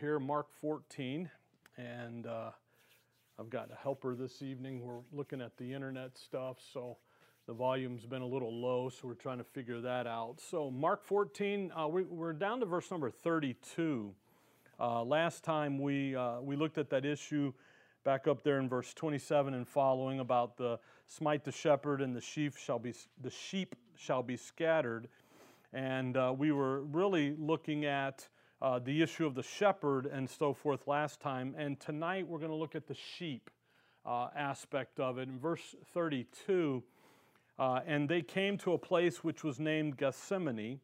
[0.00, 1.28] here, Mark 14,
[1.76, 2.50] and uh,
[3.36, 4.80] I've got a helper this evening.
[4.80, 6.98] We're looking at the internet stuff, so
[7.48, 10.36] the volume's been a little low, so we're trying to figure that out.
[10.38, 14.14] So, Mark 14, uh, we, are down to verse number 32.
[14.78, 17.52] Uh, last time we, uh, we looked at that issue
[18.04, 20.78] back up there in verse 27 and following about the
[21.08, 25.08] smite the shepherd and the sheep shall be, the sheep shall be scattered.
[25.72, 28.28] And uh, we were really looking at
[28.60, 31.54] uh, the issue of the shepherd and so forth last time.
[31.56, 33.50] And tonight we're going to look at the sheep
[34.04, 35.28] uh, aspect of it.
[35.28, 36.82] In verse 32,
[37.58, 40.80] uh, and they came to a place which was named Gethsemane,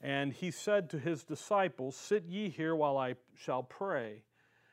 [0.00, 4.22] and he said to his disciples, Sit ye here while I shall pray.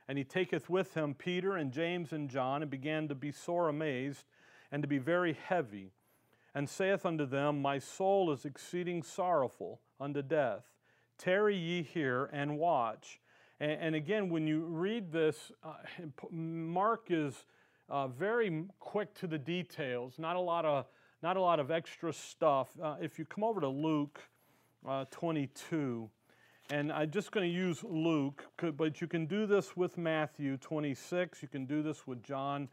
[0.08, 3.70] And he taketh with him Peter and James and John, and began to be sore
[3.70, 4.26] amazed,
[4.70, 5.92] and to be very heavy,
[6.54, 10.73] and saith unto them, My soul is exceeding sorrowful unto death
[11.18, 13.20] Tarry ye here and watch.
[13.60, 15.74] And, and again, when you read this, uh,
[16.32, 17.46] Mark is
[17.90, 20.86] uh, very quick to the details, not a lot of,
[21.22, 22.70] not a lot of extra stuff.
[22.82, 24.20] Uh, if you come over to Luke
[24.88, 26.10] uh, 22,
[26.70, 28.46] and I'm just going to use Luke,
[28.78, 32.70] but you can do this with Matthew 26, you can do this with John.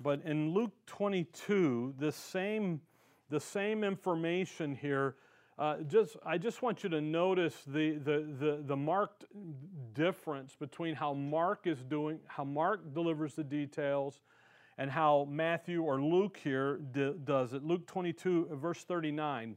[0.00, 2.80] But in Luke 22, the same,
[3.28, 5.16] the same information here
[5.60, 9.26] uh, just, I just want you to notice the, the, the, the, marked
[9.92, 14.22] difference between how Mark is doing, how Mark delivers the details,
[14.78, 17.62] and how Matthew or Luke here does it.
[17.62, 19.56] Luke 22, verse 39.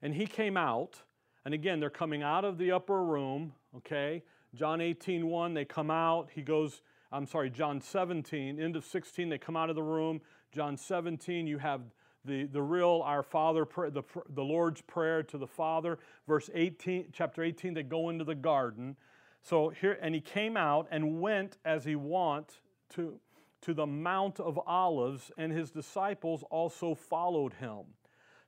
[0.00, 1.02] And he came out,
[1.44, 4.22] and again, they're coming out of the upper room, okay?
[4.54, 6.30] John 18, 1, they come out.
[6.34, 6.80] He goes,
[7.12, 10.22] I'm sorry, John 17, end of 16, they come out of the room.
[10.52, 11.82] John 17, you have
[12.24, 15.98] the, the real Our Father, the, the Lord's Prayer to the Father.
[16.26, 18.96] Verse 18, chapter 18, they go into the garden.
[19.42, 22.60] So here, and he came out and went as he wont
[22.90, 23.18] to,
[23.62, 27.84] to the Mount of Olives, and his disciples also followed him.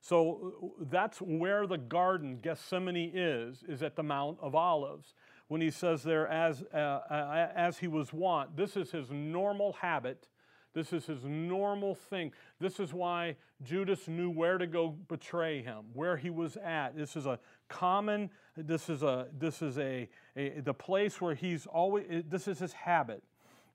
[0.01, 5.13] So that's where the garden, Gethsemane, is, is at the Mount of Olives.
[5.47, 9.73] When he says there, as, uh, uh as he was wont, this is his normal
[9.73, 10.27] habit
[10.73, 12.31] this is his normal thing.
[12.59, 16.95] This is why Judas knew where to go betray him, where he was at.
[16.95, 17.39] This is a
[17.69, 22.59] common, this is a, this is a, a the place where he's always, this is
[22.59, 23.23] his habit.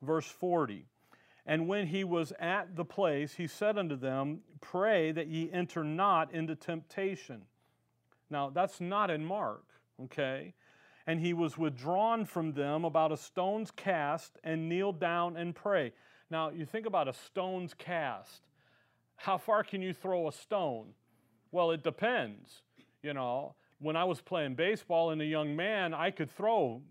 [0.02, 0.86] Verse 40.
[1.46, 5.82] And when he was at the place, he said unto them, Pray that ye enter
[5.82, 7.42] not into temptation.
[8.28, 9.64] Now, that's not in Mark,
[10.04, 10.52] okay?
[11.06, 15.92] And he was withdrawn from them about a stone's cast and kneeled down and prayed.
[16.30, 18.42] Now, you think about a stone's cast.
[19.16, 20.88] How far can you throw a stone?
[21.50, 22.62] Well, it depends.
[23.02, 26.82] You know, when I was playing baseball and a young man, I could throw.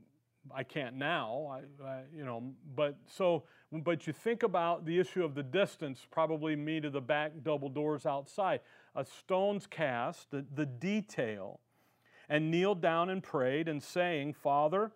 [0.54, 2.42] I can't now, I, I, you know,
[2.74, 7.02] but so, but you think about the issue of the distance, probably me to the
[7.02, 8.62] back double doors outside.
[8.96, 11.60] A stone's cast, the, the detail,
[12.30, 14.94] and kneeled down and prayed and saying, Father,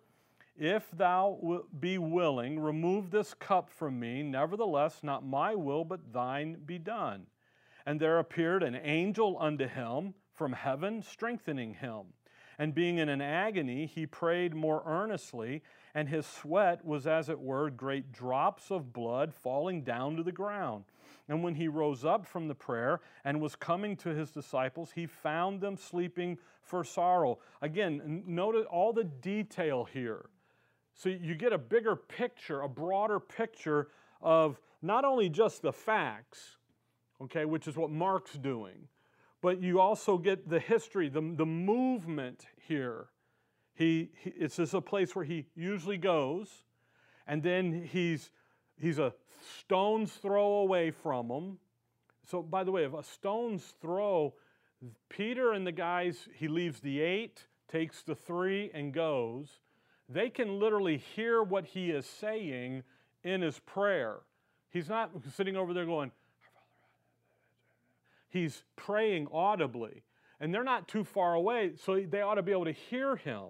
[0.58, 4.22] if thou be willing, remove this cup from me.
[4.22, 7.26] Nevertheless, not my will, but thine be done.
[7.86, 12.02] And there appeared an angel unto him from heaven, strengthening him.
[12.58, 15.62] And being in an agony, he prayed more earnestly,
[15.94, 20.32] and his sweat was as it were great drops of blood falling down to the
[20.32, 20.84] ground.
[21.28, 25.06] And when he rose up from the prayer and was coming to his disciples, he
[25.06, 27.38] found them sleeping for sorrow.
[27.62, 30.26] Again, note all the detail here.
[30.94, 33.88] So you get a bigger picture, a broader picture
[34.20, 36.56] of not only just the facts,
[37.22, 38.88] okay, which is what Mark's doing,
[39.40, 43.06] but you also get the history, the, the movement here.
[43.74, 46.48] He, he, it's just a place where he usually goes,
[47.26, 48.30] and then he's,
[48.78, 49.14] he's a
[49.58, 51.58] stone's throw away from them.
[52.24, 54.34] So, by the way, a stone's throw,
[55.08, 59.61] Peter and the guys, he leaves the eight, takes the three, and goes
[60.12, 62.82] they can literally hear what he is saying
[63.24, 64.18] in his prayer.
[64.70, 66.12] He's not sitting over there going,
[68.28, 70.02] he's praying audibly.
[70.40, 73.44] And they're not too far away, so they ought to be able to hear him.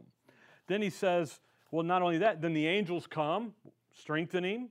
[0.66, 1.40] Then he says,
[1.70, 3.54] well, not only that, then the angels come,
[3.98, 4.68] strengthening,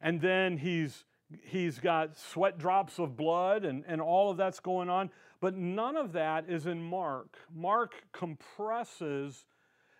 [0.00, 1.04] and then he's
[1.42, 5.10] he's got sweat drops of blood and, and all of that's going on.
[5.40, 7.36] But none of that is in Mark.
[7.54, 9.44] Mark compresses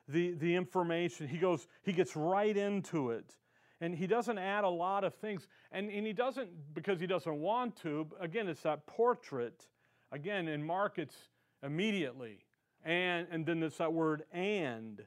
[0.09, 1.29] the, the information.
[1.29, 3.37] He goes, he gets right into it.
[3.81, 5.47] And he doesn't add a lot of things.
[5.73, 8.07] And, and he doesn't because he doesn't want to.
[8.21, 9.67] Again, it's that portrait.
[10.13, 11.17] Again, in Mark, it's
[11.63, 12.39] immediately.
[12.85, 15.03] And, and then it's that word and.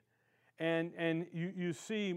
[0.59, 2.13] and, and you, you see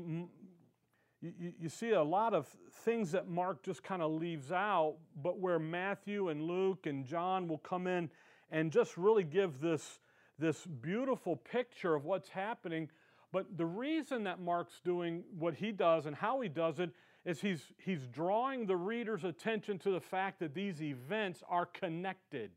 [1.21, 2.47] you, you see a lot of
[2.85, 7.47] things that Mark just kind of leaves out, but where Matthew and Luke and John
[7.47, 8.11] will come in
[8.51, 10.01] and just really give this,
[10.41, 12.89] this beautiful picture of what's happening.
[13.33, 16.91] But the reason that Mark's doing what he does and how he does it
[17.25, 22.51] is he's, he's drawing the reader's attention to the fact that these events are connected.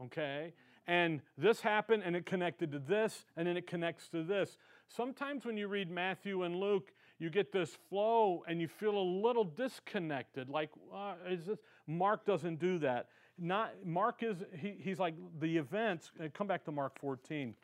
[0.00, 0.54] Okay?
[0.86, 4.56] And this happened and it connected to this, and then it connects to this.
[4.88, 9.08] Sometimes when you read Matthew and Luke, you get this flow and you feel a
[9.26, 10.48] little disconnected.
[10.48, 11.58] Like, uh, is this?
[11.86, 13.08] Mark doesn't do that.
[13.38, 16.10] Not Mark is he, he's like the events.
[16.22, 17.54] Uh, come back to Mark 14.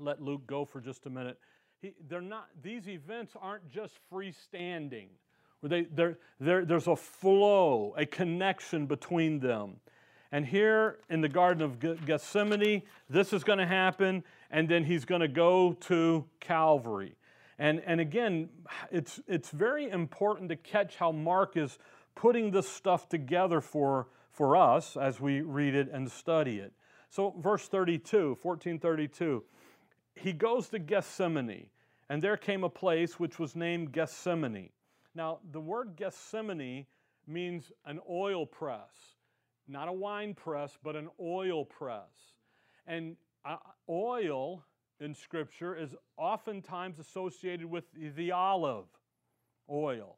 [0.00, 1.38] Let Luke go for just a minute.
[1.80, 2.48] He, they're not.
[2.62, 5.08] These events aren't just freestanding.
[5.62, 9.76] They, they're, they're, there's a flow, a connection between them.
[10.30, 15.04] And here in the Garden of Gethsemane, this is going to happen, and then he's
[15.04, 17.16] going to go to Calvary.
[17.58, 18.50] And, and again,
[18.92, 21.78] it's, it's very important to catch how Mark is
[22.14, 24.08] putting this stuff together for,
[24.38, 26.72] for us as we read it and study it.
[27.10, 29.42] So, verse 32, 1432,
[30.14, 31.66] he goes to Gethsemane,
[32.08, 34.70] and there came a place which was named Gethsemane.
[35.12, 36.86] Now, the word Gethsemane
[37.26, 39.16] means an oil press,
[39.66, 42.36] not a wine press, but an oil press.
[42.86, 43.56] And uh,
[43.88, 44.64] oil
[45.00, 48.86] in Scripture is oftentimes associated with the olive
[49.68, 50.17] oil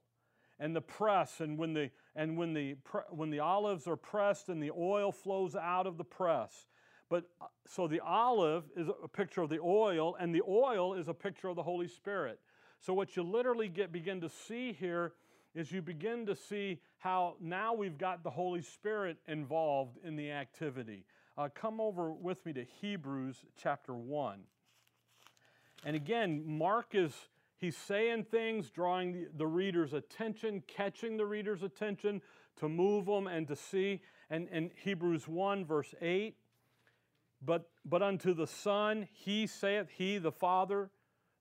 [0.61, 2.77] and the press and when the and when the
[3.11, 6.67] when the olives are pressed and the oil flows out of the press.
[7.09, 11.09] But uh, so the olive is a picture of the oil and the oil is
[11.09, 12.39] a picture of the holy spirit.
[12.79, 15.15] So what you literally get begin to see here
[15.53, 20.31] is you begin to see how now we've got the holy spirit involved in the
[20.31, 21.05] activity.
[21.37, 24.41] Uh, come over with me to hebrews chapter 1
[25.85, 27.15] and again, Mark is
[27.61, 32.23] he's saying things, drawing the, the, reader's attention, catching the reader's attention
[32.57, 34.01] to move them and to see.
[34.31, 36.37] And in Hebrews 1, verse 8,
[37.43, 40.91] but, but unto the Son he saith, He the Father,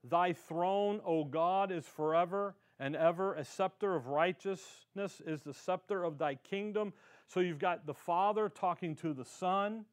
[0.03, 3.33] Thy throne, O God, is forever and ever.
[3.33, 6.93] A scepter of righteousness is the scepter of thy kingdom.
[7.27, 9.85] So you've got the Father talking to the Son.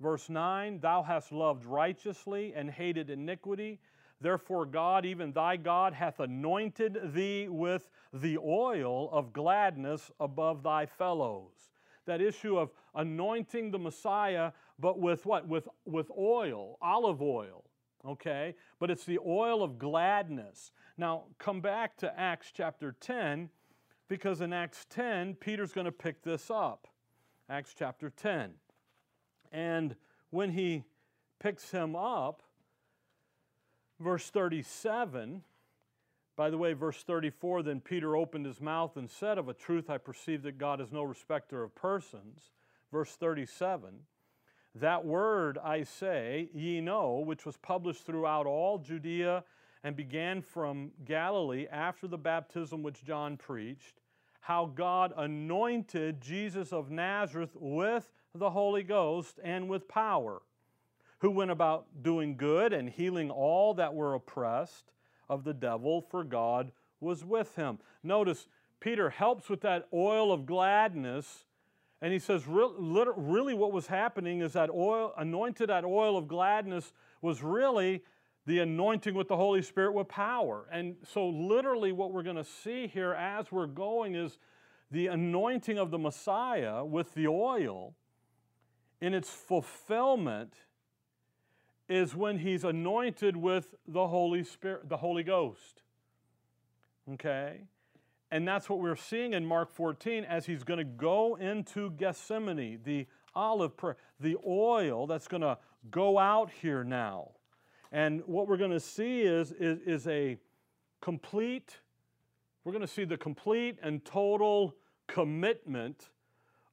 [0.00, 3.80] Verse 9 Thou hast loved righteously and hated iniquity.
[4.20, 10.86] Therefore, God, even thy God, hath anointed thee with the oil of gladness above thy
[10.86, 11.70] fellows.
[12.06, 15.46] That issue of anointing the Messiah, but with what?
[15.46, 17.64] With, with oil, olive oil,
[18.04, 18.54] okay?
[18.80, 20.72] But it's the oil of gladness.
[20.96, 23.50] Now, come back to Acts chapter 10,
[24.08, 26.88] because in Acts 10, Peter's going to pick this up.
[27.48, 28.52] Acts chapter 10.
[29.52, 29.94] And
[30.30, 30.84] when he
[31.38, 32.42] picks him up,
[34.00, 35.42] verse 37,
[36.36, 39.90] by the way, verse 34, then Peter opened his mouth and said, Of a truth
[39.90, 42.52] I perceive that God is no respecter of persons.
[42.92, 43.90] Verse 37,
[44.76, 49.44] that word I say, ye know, which was published throughout all Judea
[49.82, 54.00] and began from Galilee after the baptism which John preached,
[54.40, 60.42] how God anointed Jesus of Nazareth with the Holy Ghost and with power,
[61.18, 64.92] who went about doing good and healing all that were oppressed
[65.28, 67.78] of the devil, for God was with him.
[68.02, 68.46] Notice,
[68.80, 71.44] Peter helps with that oil of gladness.
[72.00, 76.92] And he says, really, what was happening is that oil, anointed that oil of gladness,
[77.20, 78.04] was really
[78.46, 80.66] the anointing with the Holy Spirit with power.
[80.70, 84.38] And so, literally, what we're going to see here as we're going is
[84.90, 87.94] the anointing of the Messiah with the oil
[89.00, 90.54] in its fulfillment
[91.88, 95.82] is when he's anointed with the Holy Spirit, the Holy Ghost.
[97.14, 97.62] Okay?
[98.30, 102.80] And that's what we're seeing in Mark 14 as he's going to go into Gethsemane,
[102.84, 105.56] the olive prayer, the oil that's going to
[105.90, 107.30] go out here now.
[107.90, 110.36] And what we're going to see is, is, is a
[111.00, 111.78] complete,
[112.64, 114.74] we're going to see the complete and total
[115.06, 116.10] commitment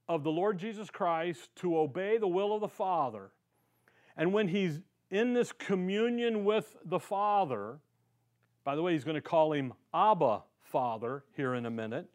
[0.10, 3.32] of the Lord Jesus Christ to obey the will of the Father.
[4.18, 7.80] And when he's in this communion with the Father,
[8.64, 12.08] by the way, he's going to call him Abba Father here in a minute.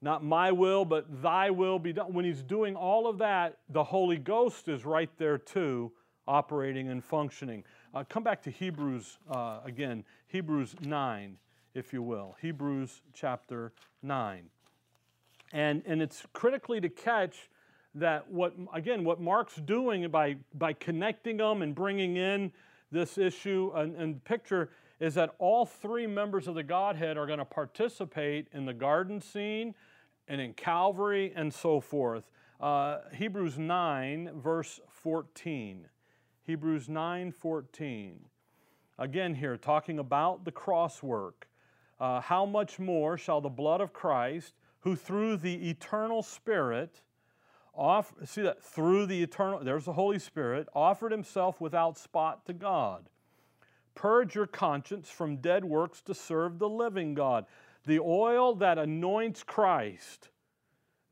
[0.00, 2.12] Not my will, but thy will be done.
[2.12, 5.92] When he's doing all of that, the Holy Ghost is right there too,
[6.26, 7.64] operating and functioning.
[7.94, 11.36] Uh, come back to Hebrews uh, again, Hebrews 9,
[11.74, 12.36] if you will.
[12.40, 14.44] Hebrews chapter 9.
[15.52, 17.48] And, and it's critically to catch
[17.96, 22.52] that what, again, what Mark's doing by, by connecting them and bringing in
[22.92, 27.38] this issue and, and picture is that all three members of the Godhead are going
[27.38, 29.74] to participate in the garden scene
[30.28, 32.24] and in Calvary and so forth.
[32.60, 35.86] Uh, Hebrews 9, verse 14.
[36.44, 38.20] Hebrews 9, 14.
[38.98, 41.48] Again, here, talking about the cross work.
[41.98, 47.02] Uh, how much more shall the blood of Christ, who through the eternal Spirit,
[47.76, 52.52] off, see that through the eternal, there's the Holy Spirit, offered himself without spot to
[52.52, 53.08] God.
[53.94, 57.46] Purge your conscience from dead works to serve the living God.
[57.86, 60.28] The oil that anoints Christ,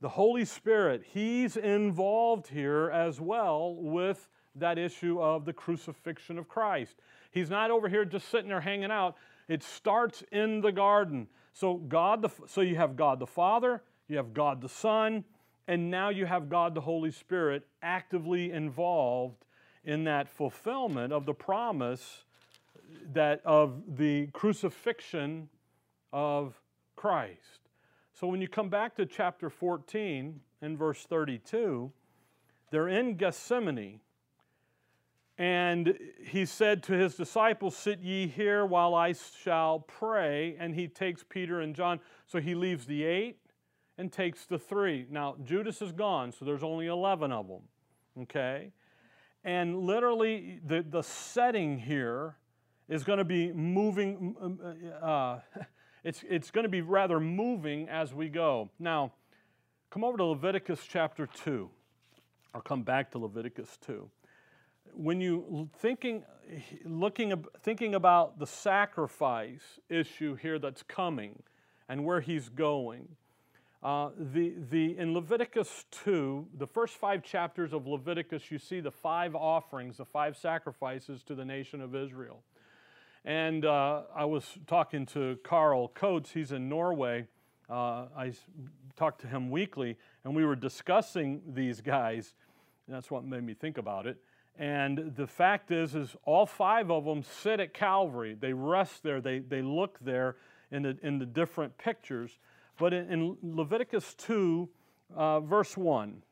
[0.01, 6.49] the Holy Spirit, He's involved here as well with that issue of the crucifixion of
[6.49, 6.97] Christ.
[7.31, 9.17] He's not over here just sitting there hanging out.
[9.49, 11.29] It starts in the garden.
[11.53, 15.25] So God the so you have God the Father, you have God the Son,
[15.67, 19.45] and now you have God the Holy Spirit actively involved
[19.85, 22.25] in that fulfillment of the promise
[23.13, 25.49] that of the crucifixion
[26.13, 26.61] of
[26.97, 27.69] Christ.
[28.13, 31.91] So when you come back to chapter 14 and verse 32,
[32.71, 34.01] they're in Gethsemane.
[35.37, 40.57] And he said to his disciples, Sit ye here while I shall pray.
[40.61, 41.99] And he takes Peter and John.
[42.27, 43.39] So he leaves the eight
[43.99, 45.07] and takes the three.
[45.11, 47.63] Now, Judas is gone, so there's only 11 of them.
[48.23, 48.73] Okay?
[49.45, 52.37] And literally, the, the setting here
[52.89, 54.35] is going to be moving,
[55.03, 55.39] uh,
[56.05, 58.71] it's, it's going to be rather moving as we go.
[58.79, 59.13] Now,
[59.91, 61.71] come over to Leviticus chapter 2,
[62.55, 64.11] or come back to Leviticus 2.
[64.95, 66.25] When you thinking,
[66.85, 71.43] looking, thinking about the sacrifice issue here that's coming
[71.89, 73.09] and where he's going,
[73.85, 78.91] uh, the, the, in Leviticus 2, the first five chapters of Leviticus, you see the
[78.91, 82.43] five offerings, the five sacrifices to the nation of Israel.
[83.27, 87.27] And uh, I was talking to Carl Coates, he's in Norway.
[87.69, 88.33] Uh, I
[88.97, 92.33] talk to him weekly, and we were discussing these guys.
[92.87, 94.17] And that's what made me think about it.
[94.59, 98.35] And the fact is, is all five of them sit at Calvary.
[98.39, 99.21] They rest there.
[99.21, 100.37] They, they look there
[100.71, 102.39] in the, in the different pictures.
[102.79, 104.69] But in, Leviticus 2,
[105.15, 106.23] uh, verse 1,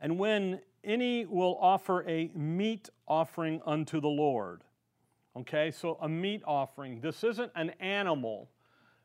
[0.00, 4.62] and when any will offer a meat offering unto the Lord,
[5.38, 7.00] Okay, so a meat offering.
[7.00, 8.50] This isn't an animal.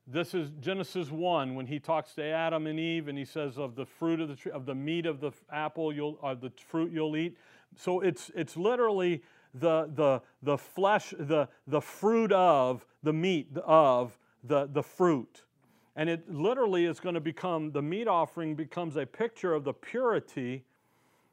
[0.08, 3.76] This is Genesis 1 when he talks to Adam and Eve and he says of
[3.76, 6.92] the fruit of the tree, of the meat of the apple you'll of the fruit
[6.92, 7.38] you'll eat.
[7.76, 9.22] So it's it's literally
[9.54, 15.44] the the the flesh the the fruit of the meat of the the fruit.
[15.96, 19.74] And it literally is going to become the meat offering becomes a picture of the
[19.74, 20.64] purity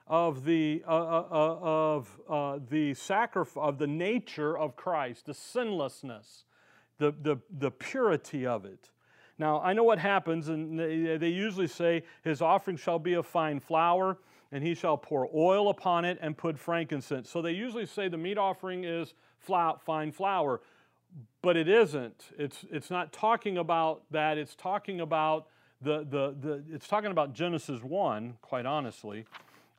[0.06, 5.34] of the, uh, uh, uh, of, uh, the sacrifice, of the nature of Christ, the
[5.34, 6.44] sinlessness,
[6.98, 8.90] the, the, the purity of it.
[9.38, 13.24] Now, I know what happens, and they, they usually say, His offering shall be of
[13.24, 14.18] fine flour,
[14.52, 17.30] and he shall pour oil upon it and put frankincense.
[17.30, 20.60] So they usually say the meat offering is fine flour,
[21.42, 22.24] but it isn't.
[22.38, 24.38] It's, it's not talking about that.
[24.38, 25.46] It's talking about
[25.80, 29.24] the, the, the, it's talking about Genesis 1, quite honestly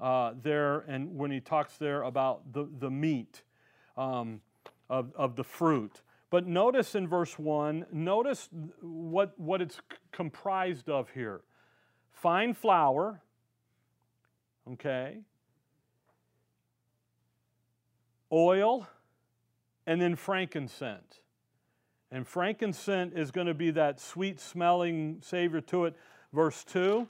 [0.02, 3.44] uh, there, and when he talks there about the, the meat
[3.96, 4.42] um,
[4.90, 6.02] of, of the fruit.
[6.32, 8.50] But notice in verse 1, notice
[8.82, 9.80] what, what it's
[10.12, 11.42] comprised of here
[12.14, 13.22] fine flour,
[14.74, 15.18] okay,
[18.32, 18.88] oil,
[19.88, 21.21] and then frankincense.
[22.12, 25.96] And frankincense is going to be that sweet smelling savor to it.
[26.34, 27.08] Verse 2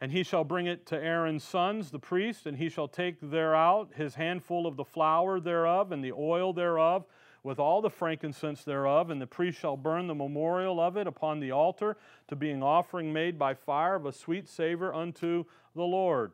[0.00, 3.94] and he shall bring it to Aaron's sons, the priest, and he shall take thereout
[3.94, 7.06] his handful of the flour thereof and the oil thereof,
[7.42, 11.40] with all the frankincense thereof, and the priest shall burn the memorial of it upon
[11.40, 11.96] the altar
[12.28, 16.32] to be an offering made by fire of a sweet savor unto the Lord.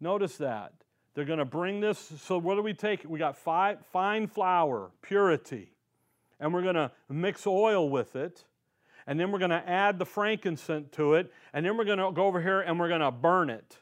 [0.00, 0.72] Notice that.
[1.12, 1.98] They're going to bring this.
[2.22, 3.04] So, what do we take?
[3.06, 5.72] We got five, fine flour, purity,
[6.40, 8.44] and we're going to mix oil with it
[9.06, 12.12] and then we're going to add the frankincense to it, and then we're going to
[12.12, 13.78] go over here and we're going to burn it.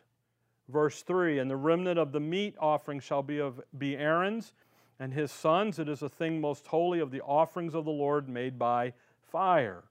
[0.68, 4.52] Verse 3 And the remnant of the meat offering shall be, of, be Aaron's
[4.98, 5.78] and his sons.
[5.78, 8.94] It is a thing most holy of the offerings of the Lord made by
[9.30, 9.84] fire.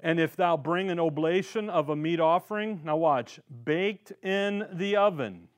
[0.00, 4.96] And if thou bring an oblation of a meat offering, now watch, baked in the
[4.96, 5.48] oven,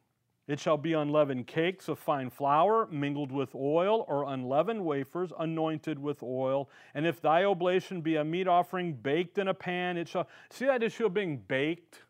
[0.49, 5.99] it shall be unleavened cakes of fine flour mingled with oil, or unleavened wafers anointed
[5.99, 6.69] with oil.
[6.95, 10.28] And if thy oblation be a meat offering baked in a pan, it shall.
[10.50, 12.02] See that issue of being baked?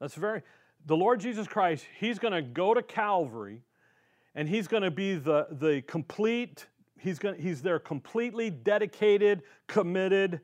[0.00, 0.42] That's very.
[0.84, 3.62] The Lord Jesus Christ, He's going to go to Calvary
[4.36, 6.66] and he's going to be the, the complete,
[6.98, 10.40] he's, going he's their completely dedicated, committed,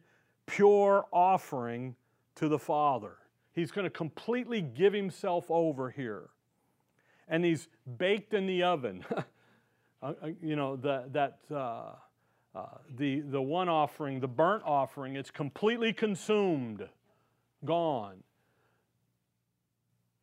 [0.47, 1.95] pure offering
[2.37, 3.19] to the Father.
[3.55, 6.31] He's going to completely give himself over here.
[7.29, 7.69] And he's
[7.99, 9.05] baked in the oven.
[10.03, 11.93] Uh, uh, you know, the, that, uh,
[12.57, 12.67] uh,
[12.97, 16.89] the, the one offering, the burnt offering, it's completely consumed,
[17.65, 18.25] gone.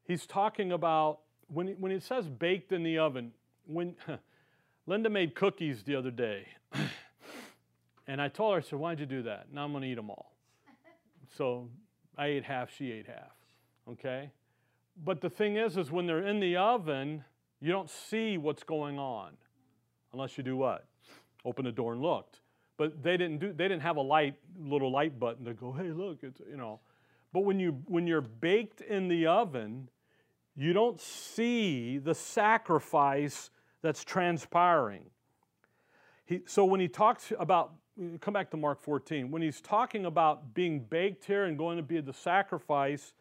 [0.03, 3.31] He's talking about, when, when it says baked in the oven,
[3.65, 3.95] when
[4.85, 6.45] Linda made cookies the other day,
[8.07, 9.47] and I told her, I said, why'd you do that?
[9.53, 10.33] Now I'm going to eat them all.
[11.37, 11.69] so
[12.19, 13.33] I ate half, she ate half.
[13.89, 14.29] Okay?
[15.03, 17.23] But the thing is, is when they're in the oven,
[17.61, 19.31] you don't see what's going on.
[20.11, 20.85] Unless you do what?
[21.45, 22.41] Open the door and looked.
[22.77, 25.91] But they didn't do they didn't have a light little light button to go, hey,
[25.91, 26.79] look, it's you know.
[27.31, 29.89] But when you when you're baked in the oven,
[30.55, 33.49] you don't see the sacrifice
[33.81, 35.03] that's transpiring.
[36.25, 37.73] He, so when he talks about
[38.21, 39.29] come back to Mark 14.
[39.29, 43.13] When he's talking about being baked here and going to be the sacrifice,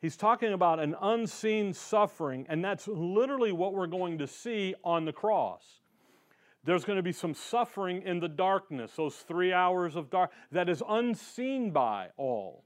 [0.00, 5.04] he's talking about an unseen suffering, and that's literally what we're going to see on
[5.04, 5.62] the cross.
[6.64, 10.68] There's going to be some suffering in the darkness, those three hours of dark, that
[10.68, 12.64] is unseen by all.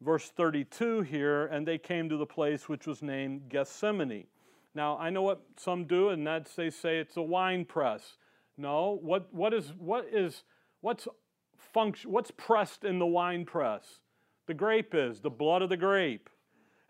[0.00, 4.26] Verse 32 here, and they came to the place which was named Gethsemane.
[4.74, 8.16] Now, I know what some do, and that's they say it's a wine press.
[8.58, 10.42] No, what, what is, what is,
[10.80, 11.08] what's
[11.56, 14.00] function, what's pressed in the wine press?
[14.46, 16.28] The grape is, the blood of the grape.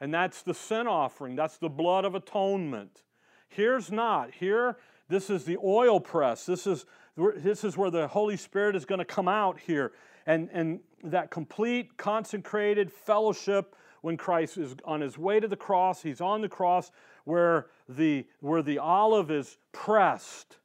[0.00, 3.02] And that's the sin offering, that's the blood of atonement.
[3.48, 4.32] Here's not.
[4.34, 6.44] Here this is the oil press.
[6.44, 6.84] This is,
[7.16, 9.92] this is where the Holy Spirit is going to come out here.
[10.26, 16.02] And, and that complete consecrated fellowship when Christ is on his way to the cross,
[16.02, 16.92] he's on the cross
[17.24, 20.58] where the, where the olive is pressed.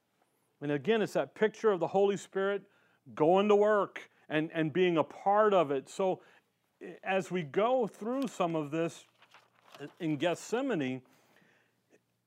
[0.64, 2.62] And again, it's that picture of the Holy Spirit
[3.14, 5.90] going to work and, and being a part of it.
[5.90, 6.22] So
[7.04, 9.04] as we go through some of this
[10.00, 11.02] in Gethsemane,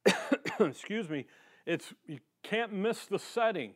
[0.61, 1.25] excuse me,
[1.65, 3.73] it's, you can't miss the setting.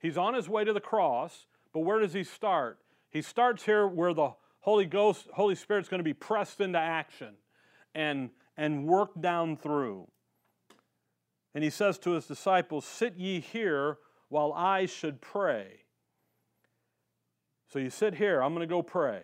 [0.00, 1.44] He's on his way to the cross,
[1.74, 2.78] but where does he start?
[3.10, 7.34] He starts here where the Holy Ghost, Holy Spirit's going to be pressed into action
[7.94, 10.08] and, and worked down through.
[11.54, 15.84] And he says to his disciples, Sit ye here while I should pray.
[17.72, 19.22] So you sit here, I'm going to go pray.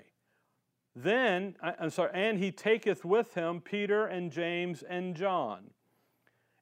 [0.97, 5.71] Then, I'm sorry, and he taketh with him Peter and James and John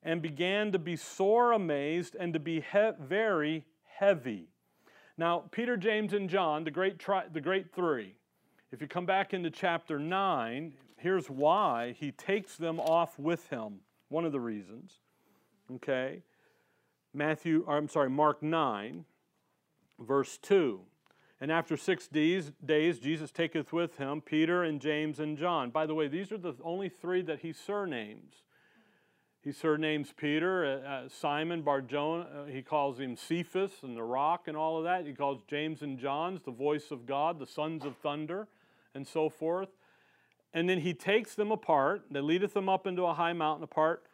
[0.03, 4.49] and began to be sore amazed and to be he- very heavy.
[5.19, 8.15] Now, Peter, James, and John, the great, tri- the great three,
[8.73, 13.81] if you come back into chapter 9, here's why he takes them off with him.
[14.09, 15.02] One of the reasons.
[15.77, 16.23] Okay?
[17.15, 19.05] Matthew, I'm sorry, Mark 9,
[19.99, 20.81] verse 2.
[21.41, 25.71] And after six days, days, Jesus taketh with him Peter and James and John.
[25.71, 28.35] By the way, these are the only three that he surnames.
[29.43, 32.29] He surnames Peter, uh, uh, Simon Barjona.
[32.33, 35.05] Uh, he calls him Cephas and the rock and all of that.
[35.05, 38.47] He calls James and John's the voice of God, the sons of thunder,
[38.95, 39.71] and so forth.
[40.55, 42.05] And then he takes them apart.
[42.09, 44.05] They leadeth them up into a high mountain apart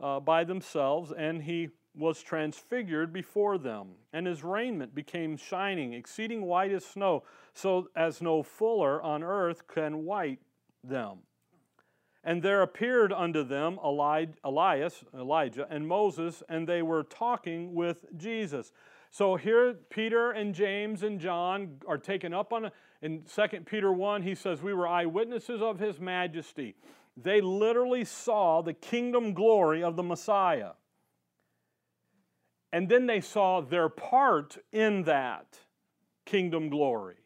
[0.00, 3.88] uh, by themselves, and he was transfigured before them.
[4.12, 9.66] And his raiment became shining, exceeding white as snow, so as no fuller on earth
[9.66, 10.40] can white
[10.84, 11.18] them.
[12.22, 18.72] And there appeared unto them Elias, Elijah, and Moses, and they were talking with Jesus.
[19.10, 23.92] So here, Peter and James and John are taken up on, a, in 2 Peter
[23.92, 26.74] 1, he says, We were eyewitnesses of his majesty.
[27.16, 30.72] They literally saw the kingdom glory of the Messiah.
[32.72, 35.60] And then they saw their part in that
[36.26, 37.16] kingdom glory.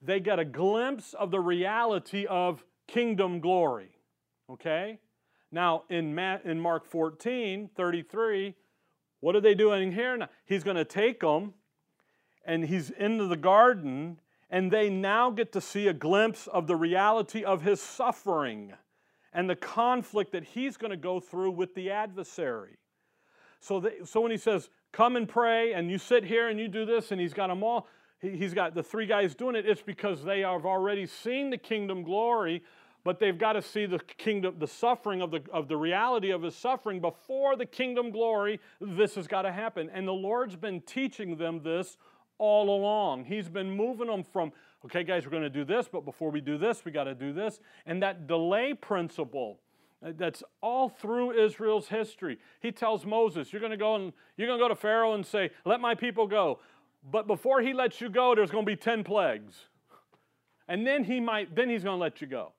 [0.00, 3.90] They got a glimpse of the reality of kingdom glory.
[4.48, 4.98] Okay?
[5.52, 8.54] Now, in, in Mark 14, 33,
[9.20, 10.16] what are they doing here?
[10.16, 11.54] Now, he's going to take them
[12.44, 16.76] and he's into the garden, and they now get to see a glimpse of the
[16.76, 18.72] reality of his suffering
[19.32, 22.78] and the conflict that he's going to go through with the adversary.
[23.60, 26.84] So, so when he says, Come and pray, and you sit here and you do
[26.84, 27.86] this, and he's got them all,
[28.20, 31.58] he, he's got the three guys doing it, it's because they have already seen the
[31.58, 32.62] kingdom glory
[33.04, 36.42] but they've got to see the kingdom, the suffering of the, of the reality of
[36.42, 38.60] his suffering before the kingdom glory.
[38.80, 39.90] This has got to happen.
[39.92, 41.96] And the Lord's been teaching them this
[42.40, 43.26] all along.
[43.26, 44.52] He's been moving them from,
[44.86, 47.14] okay, guys, we're going to do this, but before we do this, we got to
[47.14, 47.60] do this.
[47.86, 49.60] And that delay principle
[50.02, 52.38] Uh, That's all through Israel's history.
[52.60, 55.24] He tells Moses, "You're going to go and you're going to go to Pharaoh and
[55.26, 56.58] say, "Let my people go."
[57.02, 59.68] But before he lets you go, there's going to be 10 plagues.
[60.68, 62.52] And then he might then he's going to let you go.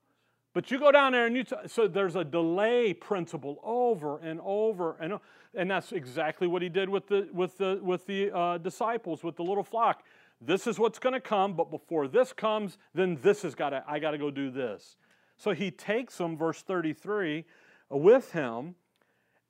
[0.54, 4.40] But you go down there and you t- so there's a delay principle over and
[4.44, 5.22] over and o-
[5.56, 9.36] and that's exactly what he did with the with the with the uh, disciples with
[9.36, 10.04] the little flock.
[10.40, 13.84] This is what's going to come, but before this comes, then this has got to
[13.88, 14.96] I got to go do this.
[15.38, 17.46] So he takes them, verse 33,
[17.92, 18.76] uh, with him,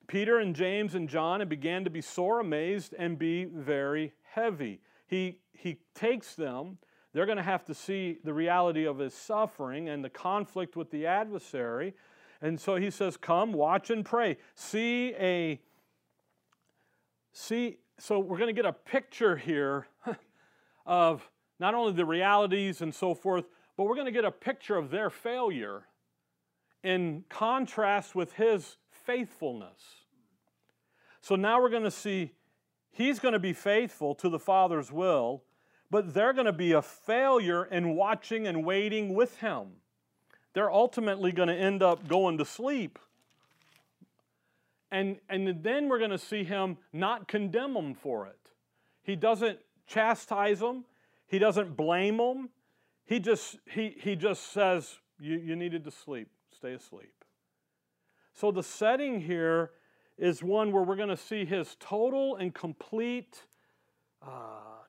[0.06, 4.80] Peter and James and John, and began to be sore amazed and be very heavy.
[5.06, 6.78] He, he takes them,
[7.12, 10.90] they're going to have to see the reality of his suffering and the conflict with
[10.90, 11.94] the adversary.
[12.40, 14.38] And so he says, Come, watch and pray.
[14.54, 15.60] See a,
[17.32, 19.86] see, so we're going to get a picture here
[20.86, 23.44] of not only the realities and so forth,
[23.76, 25.84] but we're going to get a picture of their failure
[26.82, 29.80] in contrast with his faithfulness.
[31.20, 32.32] So now we're going to see
[32.90, 35.44] he's going to be faithful to the Father's will,
[35.90, 39.68] but they're going to be a failure in watching and waiting with him.
[40.54, 42.98] They're ultimately going to end up going to sleep.
[44.92, 48.38] And, and then we're going to see him not condemn them for it.
[49.02, 50.84] He doesn't chastise them,
[51.26, 52.50] he doesn't blame them.
[53.04, 57.24] He just, he, he just says, you, you needed to sleep, stay asleep.
[58.32, 59.70] So the setting here
[60.18, 63.44] is one where we're going to see his total and complete
[64.22, 64.28] uh,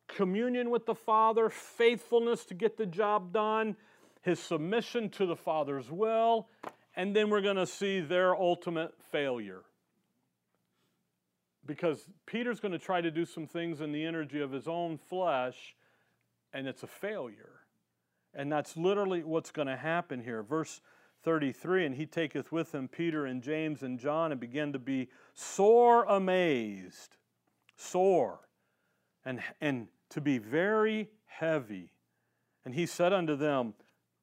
[0.08, 3.76] communion with the Father, faithfulness to get the job done,
[4.22, 6.48] his submission to the Father's will,
[6.96, 9.64] and then we're going to see their ultimate failure.
[11.66, 14.98] Because Peter's going to try to do some things in the energy of his own
[14.98, 15.76] flesh,
[16.54, 17.62] and it's a failure.
[18.34, 20.44] And that's literally what's going to happen here.
[20.44, 20.82] Verse
[21.24, 25.10] 33 And he taketh with him Peter and James and John and began to be
[25.34, 27.18] sore amazed,
[27.76, 28.40] sore,
[29.26, 31.92] and, and to be very heavy.
[32.66, 33.74] And he said unto them,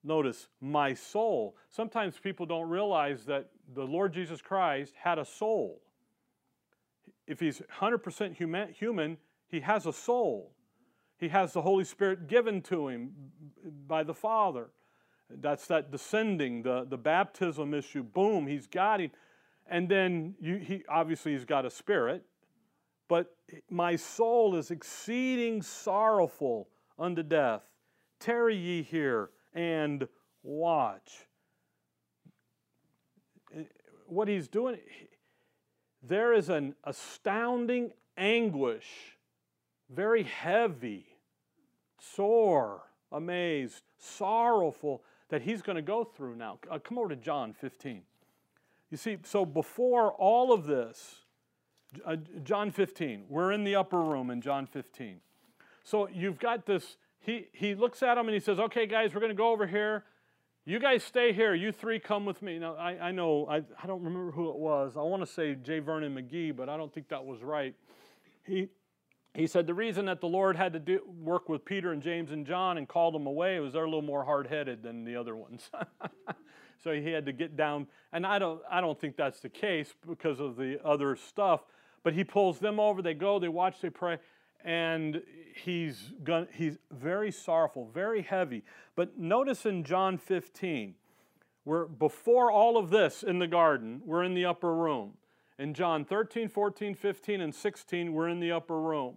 [0.02, 1.56] Notice, my soul.
[1.68, 5.82] Sometimes people don't realize that the Lord Jesus Christ had a soul.
[7.30, 9.16] If he's 100% human, human,
[9.46, 10.52] he has a soul.
[11.16, 13.12] He has the Holy Spirit given to him
[13.86, 14.70] by the Father.
[15.30, 18.02] That's that descending, the, the baptism issue.
[18.02, 19.12] Boom, he's got him.
[19.68, 22.24] And then you, he obviously he's got a spirit.
[23.06, 23.32] But
[23.70, 27.62] my soul is exceeding sorrowful unto death.
[28.18, 30.08] Tarry ye here and
[30.42, 31.28] watch.
[33.56, 33.62] Eh,
[34.06, 34.78] what he's doing,
[36.02, 39.16] there is an astounding anguish,
[39.88, 41.06] very heavy,
[41.98, 42.82] sore,
[43.12, 46.58] amazed, sorrowful that he's going to go through now.
[46.70, 48.02] Uh, come over to John 15.
[48.90, 51.20] You see, so before all of this,
[52.04, 55.20] uh, John 15, we're in the upper room in John 15.
[55.84, 59.20] So you've got this, he, he looks at them and he says, Okay, guys, we're
[59.20, 60.04] going to go over here.
[60.66, 61.54] You guys stay here.
[61.54, 62.58] You three come with me.
[62.58, 64.92] Now, I, I know, I, I don't remember who it was.
[64.94, 65.78] I want to say J.
[65.78, 67.74] Vernon McGee, but I don't think that was right.
[68.44, 68.68] He,
[69.34, 72.30] he said the reason that the Lord had to do, work with Peter and James
[72.30, 75.16] and John and called them away was they're a little more hard headed than the
[75.16, 75.70] other ones.
[76.84, 77.86] so he had to get down.
[78.12, 81.62] And I don't, I don't think that's the case because of the other stuff.
[82.02, 83.00] But he pulls them over.
[83.00, 84.18] They go, they watch, they pray.
[84.62, 85.22] And
[85.54, 88.64] he's, gonna, he's very sorrowful, very heavy.
[88.96, 90.94] But notice in John 15,
[91.64, 95.14] we're before all of this in the garden, we're in the upper room.
[95.58, 99.16] In John 13, 14, 15, and 16, we're in the upper room.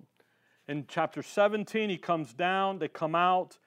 [0.68, 3.58] In chapter 17, he comes down, they come out,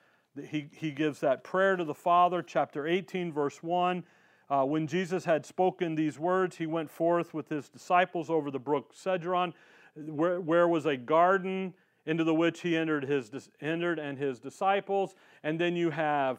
[0.45, 2.43] he, he gives that prayer to the Father.
[2.43, 4.05] Chapter 18, verse 1.
[4.49, 8.59] Uh, when Jesus had spoken these words, he went forth with his disciples over the
[8.59, 9.55] brook Cedron,
[9.97, 11.75] where, where was a garden
[12.07, 15.15] into the which he entered, his, entered and his disciples.
[15.43, 16.39] And then you have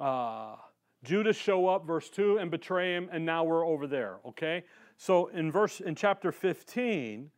[0.00, 0.56] uh,
[1.04, 4.64] Judas show up, verse 2, and betray him, and now we're over there, okay?
[4.96, 7.30] So in verse in chapter 15,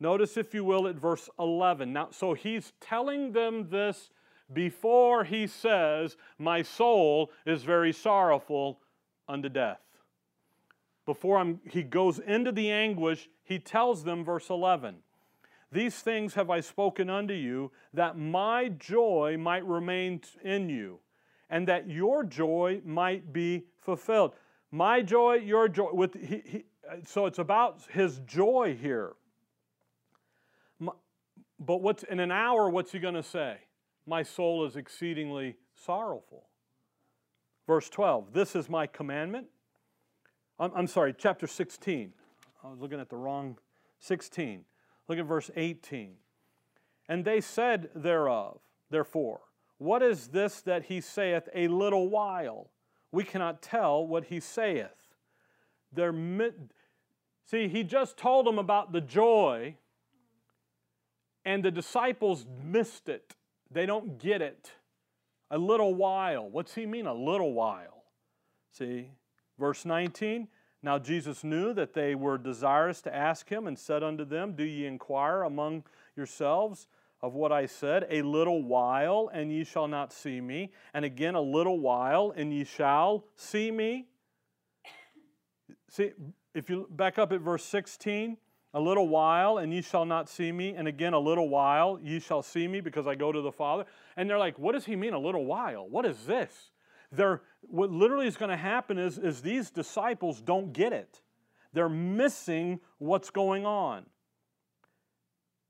[0.00, 1.92] notice if you will at verse 11.
[1.92, 4.10] Now so he's telling them this
[4.52, 8.80] before he says, "My soul is very sorrowful
[9.28, 9.80] unto death."
[11.06, 14.96] Before I'm, he goes into the anguish, he tells them verse 11.
[15.72, 21.00] These things have I spoken unto you, that my joy might remain in you,
[21.50, 24.34] and that your joy might be fulfilled.
[24.70, 25.90] My joy, your joy.
[25.92, 29.14] With he, he, uh, so it's about his joy here.
[30.78, 32.68] But what's in an hour?
[32.68, 33.56] What's he going to say?
[34.06, 36.44] My soul is exceedingly sorrowful.
[37.68, 38.32] Verse 12.
[38.32, 39.46] This is my commandment
[40.62, 42.12] I'm, I'm sorry, chapter 16.
[42.62, 43.58] I was looking at the wrong
[43.98, 44.64] 16.
[45.08, 46.14] Look at verse 18.
[47.08, 48.60] And they said thereof,
[48.90, 49.40] therefore,
[49.78, 52.70] what is this that he saith a little while?
[53.10, 55.14] We cannot tell what he saith.
[55.92, 56.14] They're,
[57.44, 59.76] see, he just told them about the joy,
[61.44, 63.34] and the disciples missed it.
[63.70, 64.70] They don't get it.
[65.50, 66.48] A little while.
[66.48, 68.04] What's he mean, a little while?
[68.70, 69.10] See,
[69.58, 70.48] verse 19.
[70.82, 74.64] Now Jesus knew that they were desirous to ask him, and said unto them, Do
[74.64, 75.84] ye inquire among
[76.16, 76.88] yourselves
[77.20, 78.06] of what I said?
[78.10, 80.72] A little while, and ye shall not see me.
[80.92, 84.06] And again, a little while, and ye shall see me.
[85.88, 86.12] See,
[86.54, 88.36] if you back up at verse 16,
[88.74, 90.74] a little while, and ye shall not see me.
[90.74, 93.84] And again, a little while, ye shall see me because I go to the Father.
[94.16, 95.88] And they're like, What does he mean, a little while?
[95.88, 96.70] What is this?
[97.12, 101.20] They're, what literally is going to happen is, is these disciples don't get it.
[101.72, 104.06] They're missing what's going on.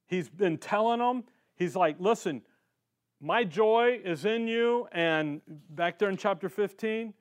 [0.06, 1.24] He's been telling them,
[1.56, 2.42] he's like, listen,
[3.20, 7.14] my joy is in you, and back there in chapter 15,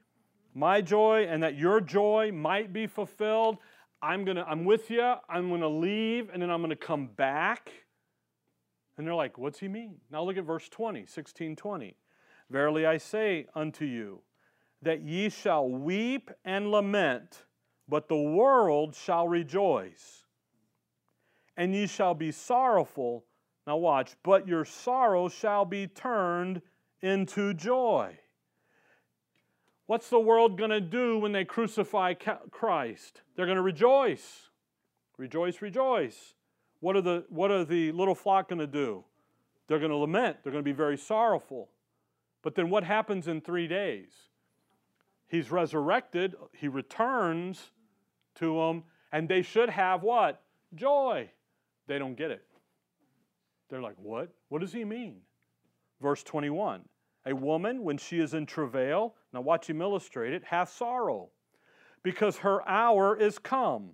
[0.53, 3.57] my joy and that your joy might be fulfilled.
[4.01, 7.71] I'm gonna, I'm with you, I'm gonna leave, and then I'm gonna come back.
[8.97, 9.95] And they're like, what's he mean?
[10.12, 11.95] Now look at verse 20, 16, 20.
[12.51, 14.21] Verily I say unto you,
[14.81, 17.45] that ye shall weep and lament,
[17.87, 20.25] but the world shall rejoice.
[21.55, 23.25] And ye shall be sorrowful.
[23.65, 26.61] Now watch, but your sorrow shall be turned
[27.01, 28.17] into joy.
[29.85, 33.21] What's the world going to do when they crucify Christ?
[33.35, 34.49] They're going to rejoice.
[35.17, 36.33] Rejoice, rejoice.
[36.79, 39.03] What are the, what are the little flock going to do?
[39.67, 40.37] They're going to lament.
[40.43, 41.69] They're going to be very sorrowful.
[42.41, 44.12] But then what happens in three days?
[45.27, 47.71] He's resurrected, he returns
[48.36, 50.41] to them, and they should have what?
[50.75, 51.30] Joy.
[51.88, 52.45] They don't get it.
[53.69, 54.30] They're like, what?
[54.49, 55.21] What does he mean?
[56.01, 56.84] Verse 21
[57.25, 61.30] A woman, when she is in travail, now watch him illustrate it, hath sorrow,
[62.04, 63.91] because her hour is come.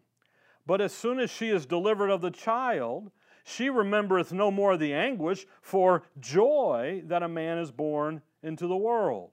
[0.66, 3.12] But as soon as she is delivered of the child,
[3.44, 8.78] she remembereth no more the anguish for joy that a man is born into the
[8.78, 9.32] world.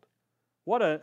[0.64, 1.02] What a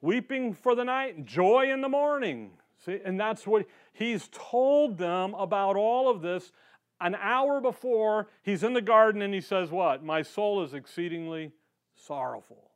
[0.00, 2.52] weeping for the night, joy in the morning.
[2.84, 6.52] See, and that's what he's told them about all of this
[7.00, 10.04] an hour before he's in the garden and he says, What?
[10.04, 11.52] My soul is exceedingly
[11.94, 12.70] sorrowful.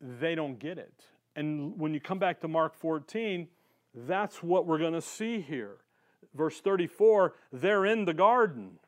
[0.00, 1.04] They don't get it.
[1.36, 3.48] And when you come back to Mark 14,
[3.94, 5.78] that's what we're going to see here
[6.34, 8.78] verse 34, they're in the garden.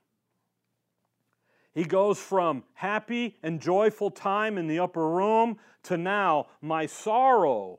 [1.76, 7.78] He goes from happy and joyful time in the upper room to now, my sorrow,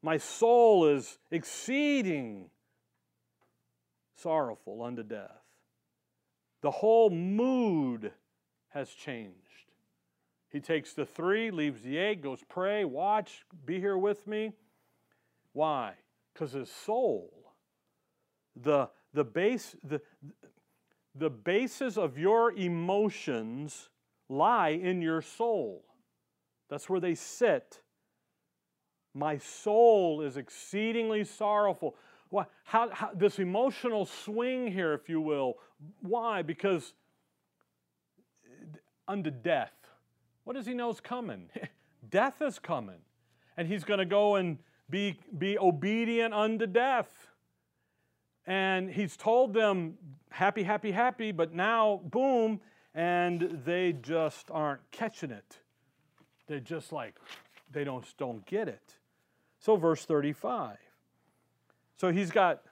[0.00, 2.48] my soul is exceeding
[4.16, 5.42] sorrowful unto death.
[6.62, 8.10] The whole mood
[8.70, 9.36] has changed.
[10.48, 14.54] He takes the three, leaves the eight, goes pray, watch, be here with me.
[15.52, 15.92] Why?
[16.32, 17.44] Because his soul
[18.56, 20.00] the, the, base, the,
[21.14, 23.88] the basis of your emotions
[24.28, 25.84] lie in your soul.
[26.68, 27.80] That's where they sit.
[29.14, 31.94] My soul is exceedingly sorrowful.
[32.30, 35.54] Why, how, how, this emotional swing here, if you will.
[36.00, 36.42] Why?
[36.42, 36.94] Because
[39.06, 39.72] unto death.
[40.44, 41.48] What does he know is coming?
[42.10, 42.98] death is coming.
[43.56, 44.58] And he's going to go and
[44.90, 47.28] be, be obedient unto death.
[48.46, 49.94] And he's told them,
[50.30, 52.60] happy, happy, happy, but now, boom,
[52.94, 55.58] and they just aren't catching it.
[56.46, 57.14] They're just like,
[57.72, 58.96] they don't, don't get it.
[59.58, 60.76] So, verse 35.
[61.96, 62.62] So he's got,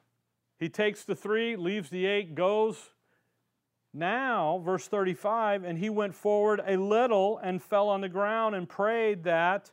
[0.59, 2.91] he takes the three, leaves the eight, goes.
[3.95, 8.69] Now, verse 35, and he went forward a little and fell on the ground and
[8.69, 9.71] prayed that,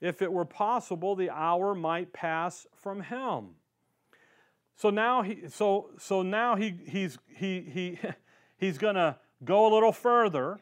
[0.00, 3.50] if it were possible, the hour might pass from him.
[4.76, 7.98] So now he so so now he he's he he
[8.56, 10.58] he's going to go a little further.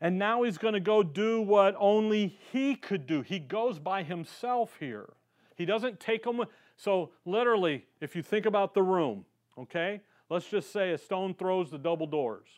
[0.00, 3.22] And now he's going to go do what only he could do.
[3.22, 5.12] He goes by himself here.
[5.54, 6.42] He doesn't take them.
[6.76, 9.24] So, literally, if you think about the room,
[9.56, 12.48] okay, let's just say a stone throws the double doors,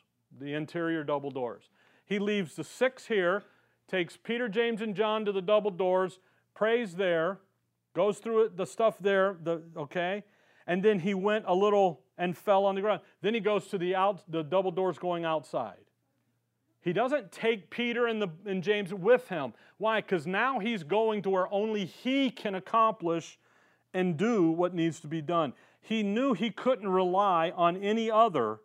[0.41, 1.65] the interior double doors.
[2.07, 3.45] He leaves the six here,
[3.89, 6.21] takes Peter, James, and John to the double doors,
[6.55, 7.41] prays there,
[7.95, 10.25] Goes through it, the stuff there, the, okay?
[10.67, 13.01] And then he went a little and fell on the ground.
[13.23, 15.79] Then he goes to the, out, the double doors going outside.
[16.81, 19.55] He doesn't take Peter and, the, and James with him.
[19.79, 20.01] Why?
[20.01, 23.39] Because now he's going to where only he can accomplish
[23.95, 25.55] and do what needs to be done.
[25.81, 28.59] He knew he couldn't rely on any other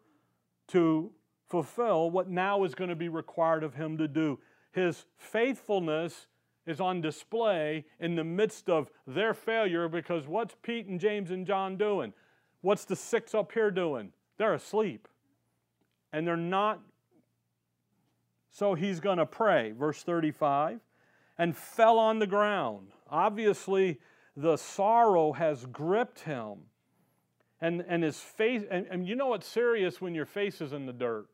[0.69, 1.11] to
[1.47, 4.39] fulfill what now is going to be required of him to do.
[4.71, 6.27] His faithfulness
[6.69, 11.45] is on display in the midst of their failure because what's Pete and James and
[11.45, 12.13] John doing?
[12.61, 14.11] What's the six up here doing?
[14.37, 15.07] They're asleep.
[16.13, 16.79] And they're not
[18.51, 20.79] so he's going to pray, verse 35,
[21.37, 22.89] and fell on the ground.
[23.09, 23.99] Obviously,
[24.35, 26.57] the sorrow has gripped him.
[27.61, 30.85] And, and his face, and, and you know it's serious when your face is in
[30.85, 31.27] the dirt,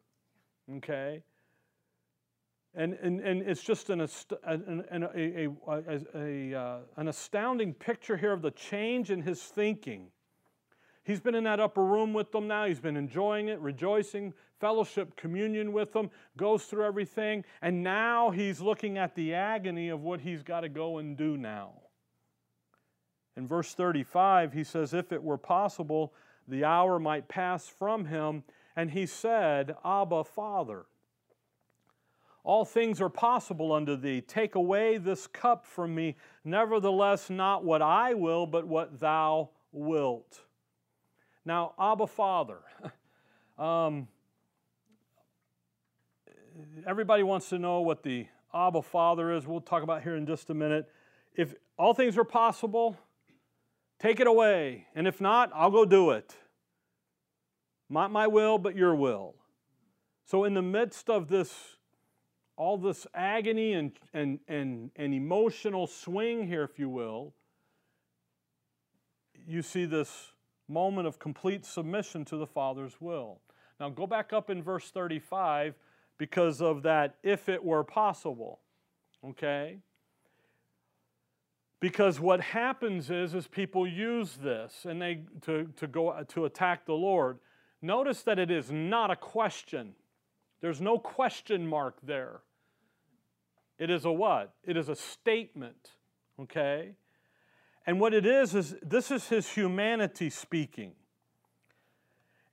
[0.78, 1.22] okay?
[2.76, 8.34] And, and, and it's just an, an, a, a, a, uh, an astounding picture here
[8.34, 10.08] of the change in his thinking.
[11.04, 12.66] He's been in that upper room with them now.
[12.66, 18.60] He's been enjoying it, rejoicing, fellowship, communion with them, goes through everything, and now he's
[18.60, 21.74] looking at the agony of what he's got to go and do now.
[23.38, 26.14] In verse 35, he says, If it were possible,
[26.48, 28.44] the hour might pass from him.
[28.76, 30.86] And he said, Abba, Father.
[32.46, 34.22] All things are possible unto thee.
[34.22, 36.16] Take away this cup from me.
[36.44, 40.42] Nevertheless, not what I will, but what thou wilt.
[41.44, 42.60] Now, Abba, Father.
[43.58, 44.08] um,
[46.86, 49.48] everybody wants to know what the Abba Father is.
[49.48, 50.88] We'll talk about here in just a minute.
[51.34, 52.96] If all things are possible,
[53.98, 54.86] take it away.
[54.94, 56.36] And if not, I'll go do it.
[57.90, 59.34] Not my will, but your will.
[60.26, 61.75] So, in the midst of this,
[62.58, 67.34] all this agony and, and, and, and emotional swing here, if you will,
[69.48, 70.32] you see this
[70.68, 73.42] moment of complete submission to the Father's will.
[73.80, 75.76] Now, go back up in verse 35
[76.18, 78.60] because of that if it were possible.
[79.24, 79.80] Okay?
[81.80, 86.86] Because what happens is, is people use this and they to, to go to attack
[86.86, 87.40] the Lord.
[87.82, 89.94] Notice that it is not a question.
[90.62, 92.40] There's no question mark there.
[93.78, 94.54] It is a what?
[94.64, 95.92] It is a statement.
[96.40, 96.92] Okay?
[97.86, 100.94] And what it is is this is his humanity speaking.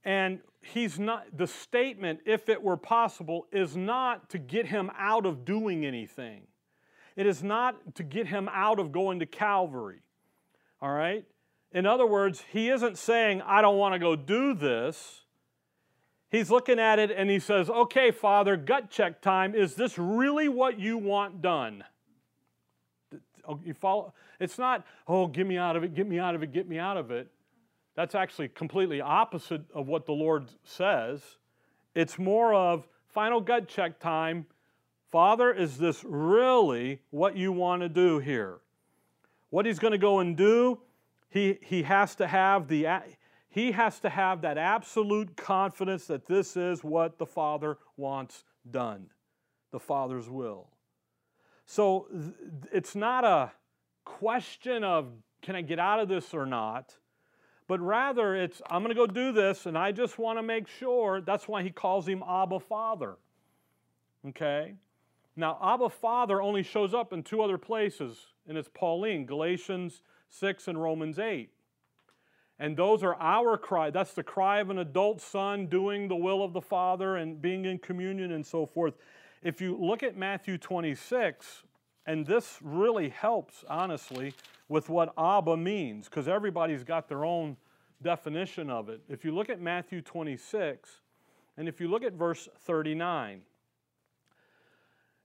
[0.04, 5.26] And he's not, the statement, if it were possible, is not to get him out
[5.26, 6.42] of doing anything.
[7.14, 10.00] It is not to get him out of going to Calvary.
[10.80, 11.24] All right?
[11.72, 15.21] In other words, he isn't saying, I don't want to go do this.
[16.32, 19.54] He's looking at it and he says, Okay, Father, gut check time.
[19.54, 21.84] Is this really what you want done?
[23.46, 24.14] Oh, you follow?
[24.40, 26.78] It's not, oh, get me out of it, get me out of it, get me
[26.78, 27.28] out of it.
[27.94, 31.20] That's actually completely opposite of what the Lord says.
[31.94, 34.46] It's more of final gut check time.
[35.10, 38.60] Father, is this really what you want to do here?
[39.50, 40.80] What he's going to go and do,
[41.28, 42.86] he, he has to have the
[43.52, 49.06] he has to have that absolute confidence that this is what the Father wants done,
[49.70, 50.68] the Father's will.
[51.66, 52.08] So
[52.72, 53.52] it's not a
[54.04, 55.08] question of
[55.42, 56.96] can I get out of this or not
[57.72, 60.68] but rather it's, I'm going to go do this and I just want to make
[60.68, 61.20] sure.
[61.20, 63.16] That's why he calls him Abba Father.
[64.28, 64.74] Okay?
[65.36, 70.68] Now, Abba Father only shows up in two other places, and it's Pauline, Galatians 6
[70.68, 71.50] and Romans 8.
[72.62, 73.90] And those are our cry.
[73.90, 77.64] That's the cry of an adult son doing the will of the Father and being
[77.64, 78.94] in communion and so forth.
[79.42, 81.64] If you look at Matthew 26,
[82.06, 84.32] and this really helps, honestly,
[84.68, 87.56] with what Abba means, because everybody's got their own
[88.00, 89.00] definition of it.
[89.08, 90.88] If you look at Matthew 26,
[91.56, 93.40] and if you look at verse 39,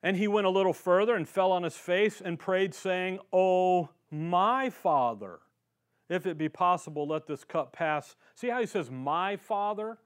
[0.02, 3.90] and he went a little further and fell on his face and prayed, saying, Oh,
[4.10, 5.38] my Father,
[6.10, 8.16] if it be possible, let this cup pass.
[8.36, 9.98] See how he says, My Father?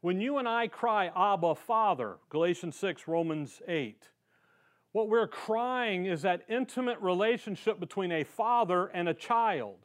[0.00, 4.08] When you and I cry, Abba, Father, Galatians 6, Romans 8,
[4.92, 9.76] what we're crying is that intimate relationship between a father and a child.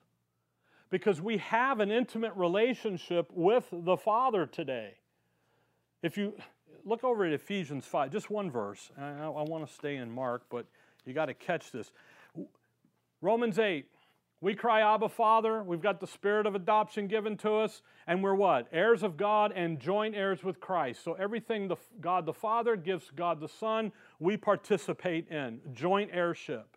[0.89, 4.95] Because we have an intimate relationship with the Father today.
[6.03, 6.33] If you
[6.85, 10.43] look over at Ephesians 5, just one verse, I, I want to stay in Mark,
[10.49, 10.65] but
[11.05, 11.91] you got to catch this.
[13.21, 13.85] Romans 8,
[14.41, 15.61] we cry, Abba, Father.
[15.61, 18.67] We've got the spirit of adoption given to us, and we're what?
[18.71, 21.03] Heirs of God and joint heirs with Christ.
[21.03, 26.75] So everything the, God the Father gives God the Son, we participate in joint heirship.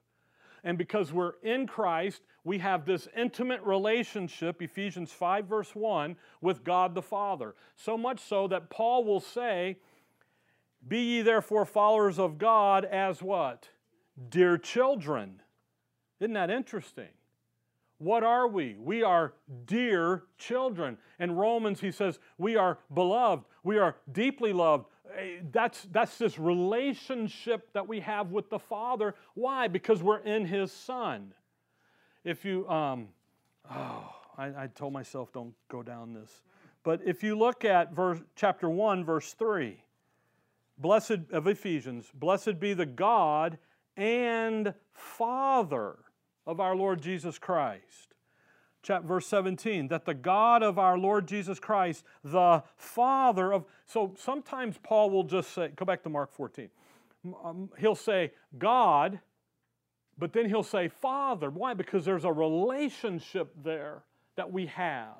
[0.62, 6.64] And because we're in Christ, we have this intimate relationship, Ephesians 5, verse 1, with
[6.64, 7.54] God the Father.
[7.76, 9.78] So much so that Paul will say,
[10.86, 13.70] Be ye therefore followers of God as what?
[14.28, 15.40] Dear children.
[16.20, 17.08] Isn't that interesting?
[17.98, 18.76] What are we?
[18.78, 19.34] We are
[19.66, 20.98] dear children.
[21.20, 23.44] In Romans, he says, we are beloved.
[23.62, 24.86] We are deeply loved.
[25.16, 29.14] Eh, that's, that's this relationship that we have with the Father.
[29.34, 29.68] Why?
[29.68, 31.32] Because we're in His Son.
[32.24, 33.08] If you, um,
[33.70, 36.42] oh, I, I told myself don't go down this.
[36.82, 39.80] But if you look at verse, chapter 1, verse 3,
[40.78, 43.58] blessed of Ephesians, blessed be the God
[43.96, 45.96] and Father
[46.46, 48.14] of our Lord Jesus Christ.
[48.82, 53.64] Chapter, verse 17, that the God of our Lord Jesus Christ, the Father of.
[53.86, 56.68] So sometimes Paul will just say, go back to Mark 14.
[57.42, 59.20] Um, he'll say God,
[60.18, 61.48] but then he'll say Father.
[61.48, 61.72] Why?
[61.72, 64.02] Because there's a relationship there
[64.36, 65.16] that we have.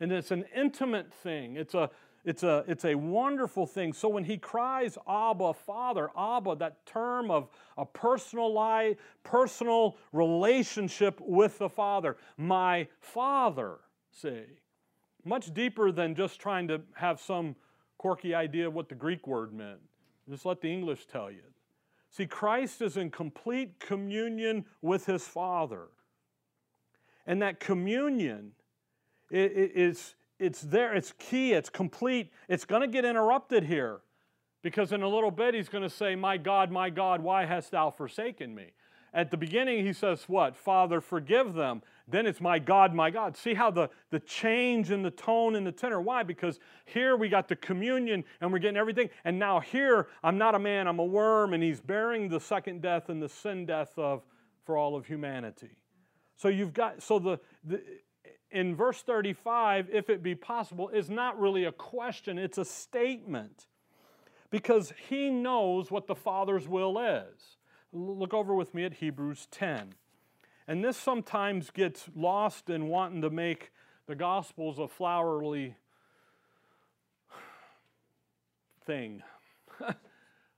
[0.00, 1.56] And it's an intimate thing.
[1.56, 1.90] It's a,
[2.28, 3.94] it's a, it's a wonderful thing.
[3.94, 7.48] So when he cries, Abba, Father, Abba, that term of
[7.78, 13.78] a personal life, personal relationship with the Father, my Father,
[14.12, 14.42] see,
[15.24, 17.56] much deeper than just trying to have some
[17.96, 19.80] quirky idea of what the Greek word meant.
[20.28, 21.48] Just let the English tell you.
[22.10, 25.86] See, Christ is in complete communion with his Father.
[27.26, 28.52] And that communion
[29.30, 32.32] is it's there, it's key, it's complete.
[32.48, 34.00] It's going to get interrupted here
[34.62, 37.72] because in a little bit he's going to say, My God, my God, why hast
[37.72, 38.66] thou forsaken me?
[39.14, 40.56] At the beginning, he says, What?
[40.56, 41.82] Father, forgive them.
[42.06, 43.36] Then it's my God, my God.
[43.36, 46.00] See how the, the change in the tone and the tenor.
[46.00, 46.22] Why?
[46.22, 49.10] Because here we got the communion and we're getting everything.
[49.24, 52.80] And now here, I'm not a man, I'm a worm, and he's bearing the second
[52.80, 54.24] death and the sin death of
[54.64, 55.76] for all of humanity.
[56.36, 57.82] So you've got so the, the
[58.50, 63.66] in verse 35, if it be possible, is not really a question, it's a statement.
[64.50, 67.56] Because he knows what the Father's will is.
[67.92, 69.94] Look over with me at Hebrews 10.
[70.66, 73.72] And this sometimes gets lost in wanting to make
[74.06, 75.76] the Gospels a flowery
[78.86, 79.22] thing.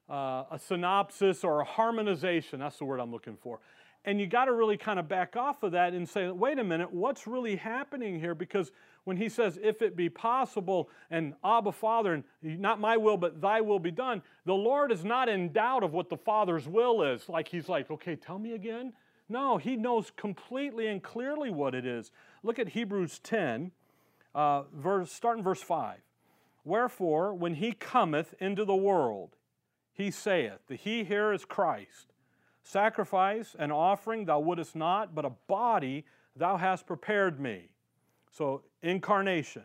[0.08, 3.58] uh, a synopsis or a harmonization, that's the word I'm looking for.
[4.04, 6.64] And you got to really kind of back off of that and say, wait a
[6.64, 8.34] minute, what's really happening here?
[8.34, 8.72] Because
[9.04, 13.40] when he says, if it be possible, and Abba Father, and not my will, but
[13.40, 17.02] thy will be done, the Lord is not in doubt of what the Father's will
[17.02, 17.28] is.
[17.28, 18.94] Like he's like, okay, tell me again.
[19.28, 22.10] No, he knows completely and clearly what it is.
[22.42, 23.70] Look at Hebrews 10,
[24.34, 25.98] uh, verse, start in verse 5.
[26.64, 29.36] Wherefore, when he cometh into the world,
[29.92, 32.09] he saith, the he here is Christ.
[32.62, 36.04] Sacrifice and offering thou wouldest not, but a body
[36.36, 37.70] thou hast prepared me.
[38.30, 39.64] So, incarnation.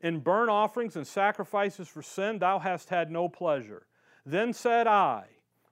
[0.00, 3.86] In burnt offerings and sacrifices for sin thou hast had no pleasure.
[4.26, 5.26] Then said I,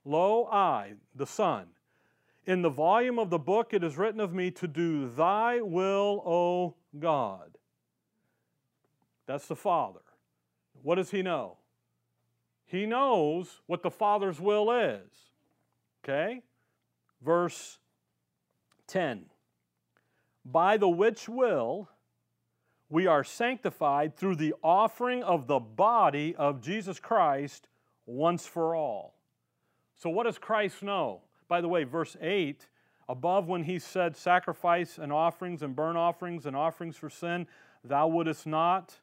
[0.05, 1.67] Lo, I, the Son,
[2.47, 6.23] in the volume of the book it is written of me to do thy will,
[6.25, 7.59] O God.
[9.27, 10.01] That's the Father.
[10.83, 11.59] What does he know?
[12.65, 15.30] He knows what the Father's will is.
[16.03, 16.43] Okay?
[17.23, 17.79] Verse
[18.87, 19.27] 10
[20.45, 21.89] By the which will
[22.91, 27.69] we are sanctified through the offering of the body of Jesus Christ
[28.05, 29.15] once for all.
[29.97, 31.21] So, what does Christ know?
[31.47, 32.67] By the way, verse 8,
[33.09, 37.47] above when he said, Sacrifice and offerings and burnt offerings and offerings for sin,
[37.85, 38.99] thou wouldest not,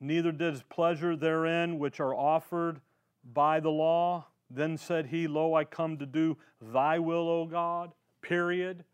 [0.00, 2.80] neither didst pleasure therein which are offered
[3.24, 4.27] by the law.
[4.50, 7.92] Then said he, Lo, I come to do thy will, O God.
[8.22, 8.84] Period.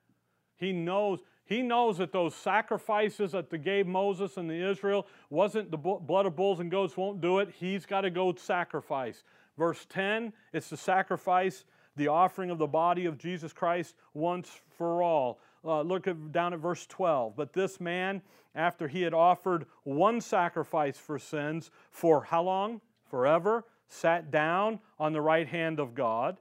[0.56, 1.20] He knows.
[1.46, 6.24] He knows that those sacrifices that they gave Moses and the Israel wasn't the blood
[6.24, 7.50] of bulls and goats won't do it.
[7.58, 9.24] He's got to go sacrifice.
[9.58, 11.64] Verse 10, it's the sacrifice,
[11.96, 15.38] the offering of the body of Jesus Christ once for all.
[15.62, 17.36] Uh, look at, down at verse 12.
[17.36, 18.22] But this man,
[18.54, 22.80] after he had offered one sacrifice for sins, for how long?
[23.10, 26.38] Forever sat down on the right hand of God,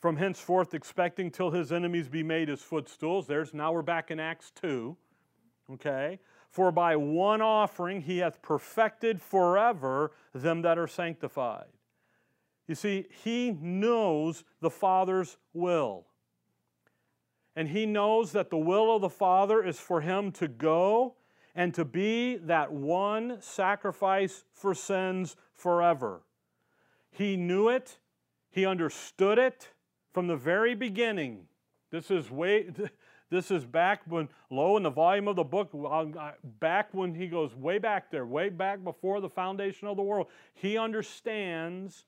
[0.00, 3.26] from henceforth expecting till his enemies be made his footstools.
[3.26, 4.96] There's now we're back in Acts 2.
[5.74, 6.18] Okay?
[6.50, 11.68] For by one offering he hath perfected forever them that are sanctified.
[12.66, 16.06] You see, he knows the Father's will.
[17.54, 21.14] And he knows that the will of the Father is for him to go
[21.54, 26.22] and to be that one sacrifice for sins forever.
[27.12, 27.98] He knew it,
[28.50, 29.68] he understood it
[30.12, 31.46] from the very beginning.
[31.90, 32.68] This is way
[33.32, 36.14] This is back when, lo in the volume of the book, um,
[36.60, 40.26] back when he goes way back there, way back before the foundation of the world.
[40.52, 42.04] He understands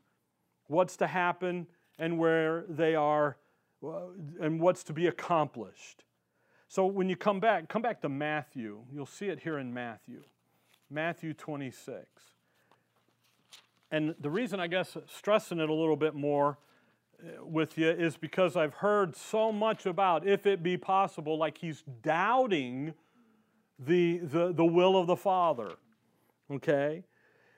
[0.66, 1.66] what's to happen
[1.98, 3.38] and where they are
[3.82, 6.04] uh, and what's to be accomplished.
[6.68, 8.82] So when you come back, come back to Matthew.
[8.92, 10.24] You'll see it here in Matthew.
[10.90, 12.04] Matthew 26.
[13.94, 16.58] And the reason I guess stressing it a little bit more
[17.22, 21.58] uh, with you is because I've heard so much about if it be possible, like
[21.58, 22.94] he's doubting
[23.78, 25.76] the, the, the will of the Father.
[26.50, 27.04] Okay?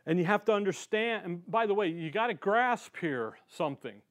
[0.05, 4.03] And you have to understand, and by the way, you got to grasp here something.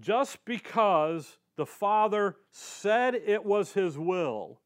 [0.00, 4.58] Just because the Father said it was His will,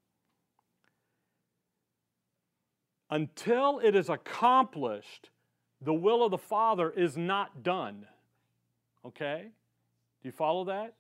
[3.10, 5.28] until it is accomplished,
[5.81, 8.07] the will of the Father is not done.
[9.05, 9.47] Okay?
[10.22, 10.95] Do you follow that?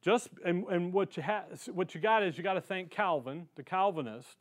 [0.00, 3.48] Just and, and what you have what you got is you got to thank Calvin,
[3.56, 4.36] the Calvinist,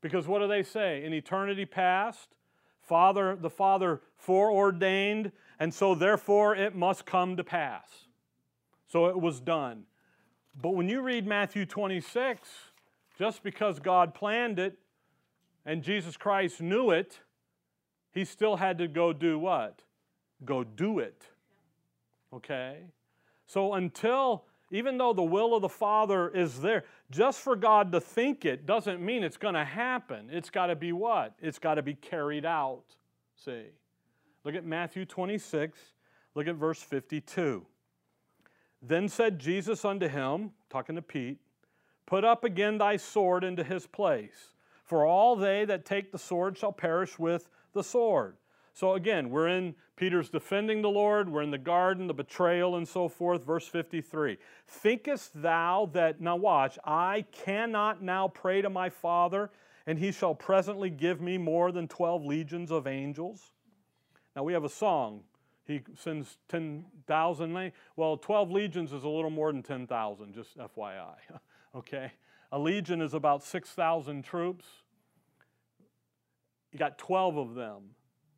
[0.00, 1.04] because what do they say?
[1.04, 2.28] In eternity past,
[2.80, 8.06] Father, the Father foreordained, and so therefore it must come to pass.
[8.86, 9.84] So it was done.
[10.60, 12.48] But when you read Matthew 26,
[13.18, 14.78] just because God planned it
[15.66, 17.18] and Jesus Christ knew it,
[18.12, 19.82] he still had to go do what?
[20.44, 21.24] Go do it.
[22.32, 22.78] Okay?
[23.46, 28.00] So until, even though the will of the Father is there, just for God to
[28.00, 30.28] think it doesn't mean it's going to happen.
[30.30, 31.34] It's got to be what?
[31.40, 32.84] It's got to be carried out.
[33.36, 33.64] See?
[34.44, 35.78] Look at Matthew 26,
[36.34, 37.66] look at verse 52.
[38.80, 41.38] Then said Jesus unto him, talking to Pete,
[42.06, 44.54] Put up again thy sword into his place,
[44.84, 48.36] for all they that take the sword shall perish with the sword.
[48.72, 52.86] So again, we're in Peter's defending the Lord, we're in the garden, the betrayal, and
[52.86, 53.44] so forth.
[53.44, 54.38] Verse 53
[54.68, 59.50] Thinkest thou that, now watch, I cannot now pray to my Father,
[59.86, 63.50] and he shall presently give me more than 12 legions of angels?
[64.36, 65.22] Now we have a song.
[65.66, 67.72] He sends 10,000.
[67.96, 71.16] Well, 12 legions is a little more than 10,000, just FYI.
[71.74, 72.12] okay?
[72.52, 74.64] A legion is about 6,000 troops.
[76.72, 77.82] You got 12 of them.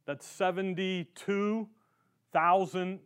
[0.06, 3.00] That's 72,000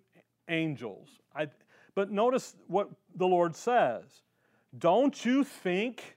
[0.49, 1.09] angels.
[1.35, 1.49] I,
[1.95, 4.05] but notice what the Lord says.
[4.77, 6.16] Don't you think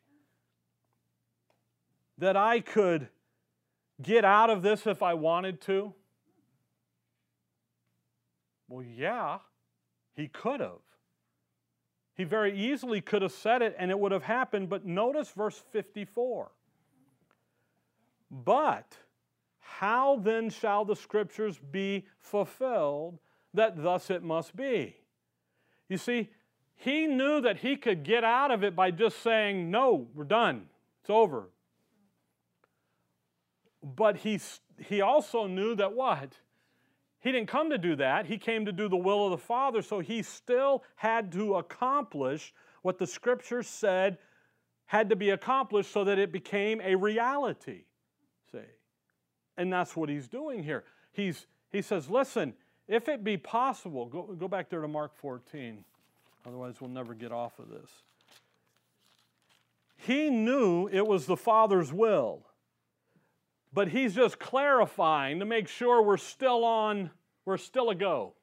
[2.17, 3.07] that I could
[4.01, 5.93] get out of this if I wanted to?
[8.67, 9.39] Well, yeah,
[10.15, 10.81] he could have.
[12.15, 15.63] He very easily could have said it and it would have happened, but notice verse
[15.71, 16.51] 54.
[18.29, 18.97] But
[19.59, 23.19] how then shall the scriptures be fulfilled
[23.53, 24.97] that thus it must be?
[25.87, 26.29] You see,
[26.75, 30.67] he knew that he could get out of it by just saying, No, we're done,
[31.01, 31.49] it's over.
[33.83, 34.39] But he,
[34.77, 36.37] he also knew that what?
[37.19, 38.25] He didn't come to do that.
[38.25, 42.53] He came to do the will of the Father, so he still had to accomplish
[42.83, 44.17] what the Scripture said
[44.85, 47.83] had to be accomplished so that it became a reality.
[48.51, 48.59] See?
[49.57, 50.83] And that's what he's doing here.
[51.11, 52.53] He's, he says, listen,
[52.87, 55.83] if it be possible, go, go back there to Mark 14.
[56.45, 57.89] Otherwise, we'll never get off of this.
[59.97, 62.45] He knew it was the Father's will,
[63.73, 67.09] but he's just clarifying to make sure we're still on,
[67.45, 68.33] we're still a go.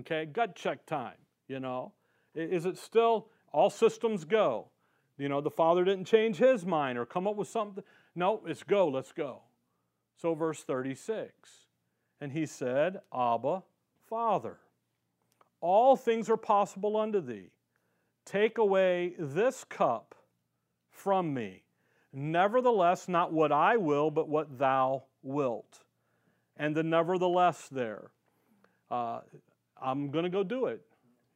[0.00, 1.14] Okay, gut check time,
[1.48, 1.92] you know.
[2.34, 4.66] Is it still all systems go?
[5.16, 7.84] You know, the Father didn't change his mind or come up with something.
[8.14, 9.42] No, it's go, let's go.
[10.16, 11.50] So, verse 36
[12.20, 13.62] And he said, Abba,
[14.08, 14.58] Father,
[15.60, 17.50] all things are possible unto thee.
[18.24, 20.14] Take away this cup
[20.90, 21.64] from me.
[22.12, 25.80] Nevertheless, not what I will, but what thou wilt.
[26.56, 28.10] And the nevertheless there.
[28.90, 29.20] Uh,
[29.80, 30.82] I'm going to go do it.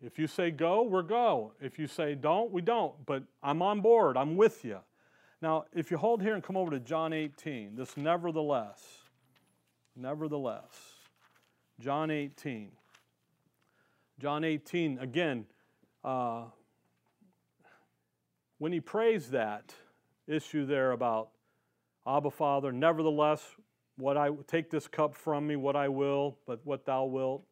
[0.01, 1.53] If you say go, we're go.
[1.61, 2.95] If you say don't, we don't.
[3.05, 4.17] But I'm on board.
[4.17, 4.79] I'm with you.
[5.41, 8.83] Now, if you hold here and come over to John 18, this nevertheless,
[9.95, 10.73] nevertheless,
[11.79, 12.73] John 18.
[14.19, 15.47] John 18, again,
[16.03, 16.47] uh,
[18.59, 19.73] when he prays that
[20.27, 21.31] issue there about
[22.05, 23.45] Abba Father, nevertheless,
[23.97, 27.45] what I take this cup from me, what I will, but what thou wilt.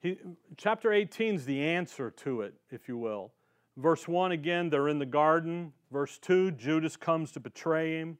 [0.00, 0.18] He,
[0.58, 3.32] chapter 18 is the answer to it, if you will.
[3.76, 5.72] Verse 1 again, they're in the garden.
[5.90, 8.18] Verse 2, Judas comes to betray him.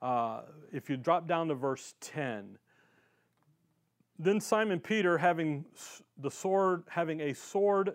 [0.00, 2.58] Uh, if you drop down to verse 10,
[4.18, 5.64] then Simon Peter, having
[6.18, 7.94] the sword, having a sword,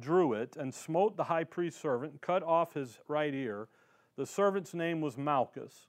[0.00, 3.68] drew it and smote the high priest's servant, cut off his right ear.
[4.16, 5.86] The servant's name was Malchus.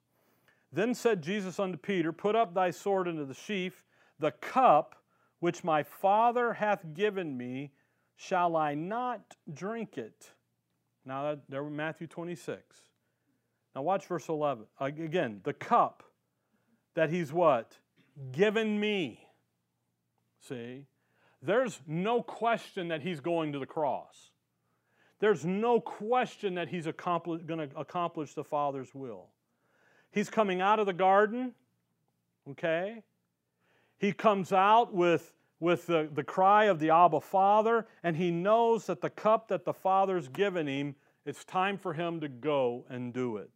[0.72, 3.84] Then said Jesus unto Peter, Put up thy sword into the sheath.
[4.20, 4.96] The cup
[5.40, 7.72] which my Father hath given me,
[8.16, 10.32] shall I not drink it?
[11.06, 12.62] Now, that, there were Matthew 26.
[13.76, 14.66] Now, watch verse 11.
[14.80, 16.04] Again, the cup
[16.94, 17.78] that he's what?
[18.32, 19.26] Given me.
[20.42, 20.86] See?
[21.42, 24.32] There's no question that he's going to the cross.
[25.20, 29.30] There's no question that he's going to accomplish the Father's will.
[30.12, 31.54] He's coming out of the garden,
[32.50, 33.04] okay?
[33.98, 38.88] He comes out with, with the, the cry of the Abba Father, and he knows
[38.88, 43.14] that the cup that the Father's given him, it's time for him to go and
[43.14, 43.52] do it.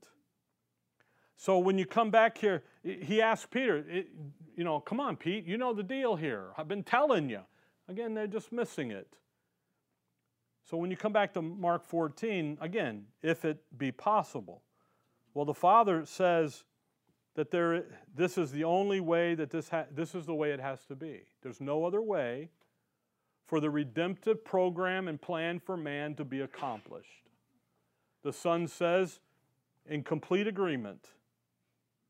[1.36, 3.84] So when you come back here, he asks Peter,
[4.56, 6.52] you know, come on, Pete, you know the deal here.
[6.58, 7.42] I've been telling you.
[7.90, 9.18] Again, they're just missing it.
[10.64, 14.62] So when you come back to Mark 14, again, if it be possible.
[15.34, 16.64] Well, the Father says
[17.36, 17.84] that there,
[18.16, 20.96] this is the only way that this, ha- this is the way it has to
[20.96, 21.22] be.
[21.44, 22.50] There's no other way
[23.46, 27.30] for the redemptive program and plan for man to be accomplished.
[28.24, 29.20] The Son says,
[29.86, 31.10] in complete agreement,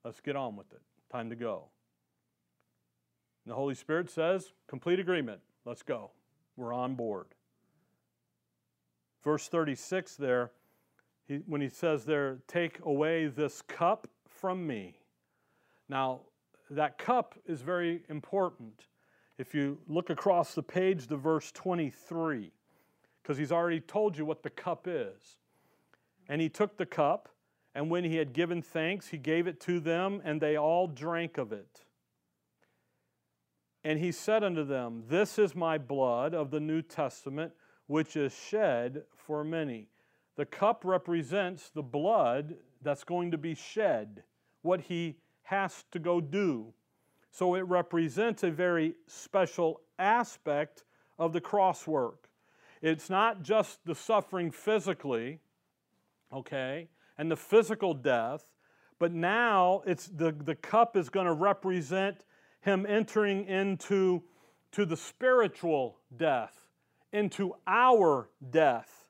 [0.04, 0.82] let's get on with it.
[1.12, 1.66] Time to go.
[3.44, 5.42] And the Holy Spirit says, complete agreement.
[5.66, 6.12] Let's go.
[6.56, 7.28] We're on board.
[9.24, 10.52] Verse 36 there,
[11.28, 15.00] he, when he says there, take away this cup from me.
[15.88, 16.22] Now,
[16.70, 18.88] that cup is very important.
[19.38, 22.52] If you look across the page to verse 23,
[23.22, 25.38] because he's already told you what the cup is.
[26.30, 27.30] And he took the cup,
[27.74, 31.38] and when he had given thanks, he gave it to them, and they all drank
[31.38, 31.82] of it.
[33.84, 37.52] And he said unto them, This is my blood of the New Testament,
[37.88, 39.90] which is shed for many.
[40.36, 44.24] The cup represents the blood that's going to be shed,
[44.62, 46.74] what he has to go do.
[47.32, 50.84] So it represents a very special aspect
[51.18, 52.30] of the cross work.
[52.82, 55.40] It's not just the suffering physically,
[56.32, 56.88] okay,
[57.18, 58.46] and the physical death,
[59.00, 62.26] but now it's the, the cup is going to represent
[62.62, 64.24] him entering into
[64.72, 66.68] to the spiritual death,
[67.14, 69.10] into our death.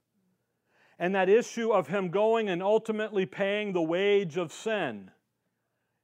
[1.00, 5.12] And that issue of him going and ultimately paying the wage of sin.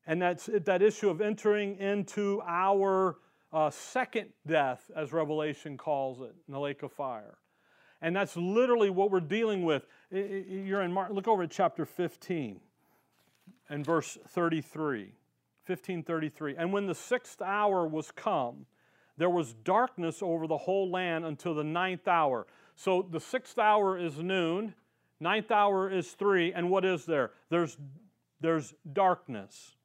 [0.08, 3.18] And that's that issue of entering into our
[3.54, 7.38] uh, second death, as Revelation calls it, in the lake of fire.
[8.02, 9.86] And that's literally what we're dealing with.
[10.10, 12.60] You're in Mark, look over at chapter 15
[13.70, 15.14] and verse 33.
[15.68, 16.56] 1533.
[16.58, 18.66] And when the sixth hour was come,
[19.18, 22.48] there was darkness over the whole land until the ninth hour.
[22.76, 24.74] So the sixth hour is noon,
[25.20, 27.32] ninth hour is three, and what is there?
[27.50, 27.78] There's,
[28.40, 29.76] there's darkness.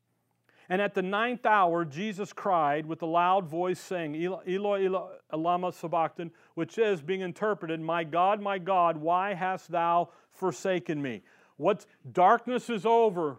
[0.69, 5.73] And at the ninth hour, Jesus cried with a loud voice, saying, Eloi, Eloi, lama
[5.73, 11.23] sabachthani, which is being interpreted, My God, my God, why hast thou forsaken me?
[11.57, 13.39] What darkness is over,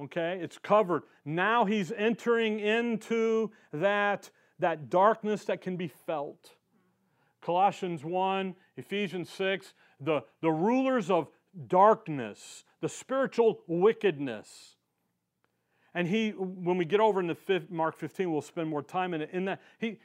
[0.00, 1.02] Okay, it's covered.
[1.24, 6.54] Now he's entering into that, that darkness that can be felt.
[7.40, 11.28] Colossians 1, Ephesians 6, the, the rulers of
[11.66, 14.76] darkness, the spiritual wickedness.
[15.98, 19.14] And he, when we get over in the fifth, Mark 15, we'll spend more time
[19.14, 19.30] in it.
[19.32, 19.98] In that, he,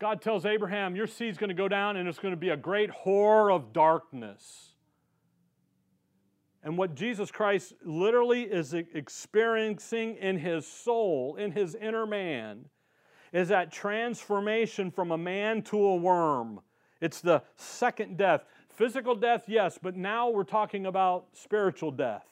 [0.00, 2.56] God tells Abraham, Your seed's going to go down and it's going to be a
[2.56, 4.72] great whore of darkness.
[6.64, 12.64] And what Jesus Christ literally is experiencing in his soul, in his inner man,
[13.32, 16.58] is that transformation from a man to a worm.
[17.00, 18.46] It's the second death.
[18.68, 22.29] Physical death, yes, but now we're talking about spiritual death.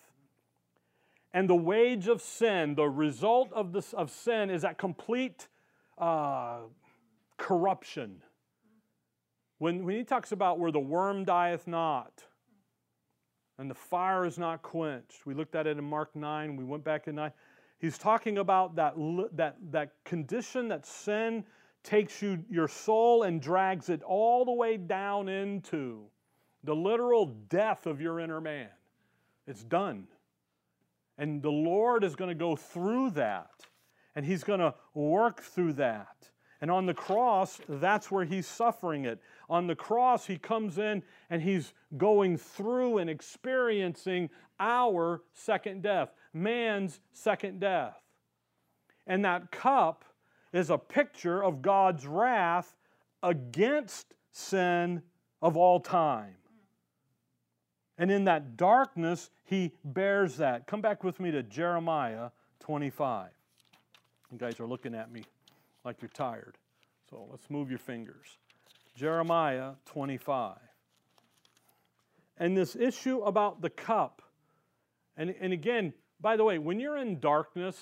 [1.39, 5.47] And the wage of sin, the result of, this, of sin, is that complete
[5.97, 6.63] uh,
[7.37, 8.25] corruption.
[9.59, 12.25] When, when he talks about where the worm dieth not,
[13.57, 15.27] and the fire is not quenched.
[15.27, 17.31] We looked at it in Mark 9, we went back in 9.
[17.79, 18.95] He's talking about that,
[19.35, 21.45] that, that condition that sin
[21.85, 26.03] takes you, your soul and drags it all the way down into
[26.65, 28.71] the literal death of your inner man.
[29.47, 30.09] It's done.
[31.19, 33.51] And the Lord is going to go through that,
[34.15, 36.31] and He's going to work through that.
[36.61, 39.21] And on the cross, that's where He's suffering it.
[39.51, 44.29] On the cross, he comes in and he's going through and experiencing
[44.61, 47.97] our second death, man's second death.
[49.07, 50.05] And that cup
[50.53, 52.77] is a picture of God's wrath
[53.23, 55.03] against sin
[55.41, 56.37] of all time.
[57.99, 60.67] And in that darkness, he bears that.
[60.67, 62.31] Come back with me to Jeremiah
[62.61, 63.31] 25.
[64.31, 65.25] You guys are looking at me
[65.85, 66.57] like you're tired.
[67.11, 68.39] So let's move your fingers.
[68.95, 70.59] Jeremiah 25.
[72.39, 74.23] And this issue about the cup,
[75.17, 77.77] and, and again, by the way, when you're in darkness,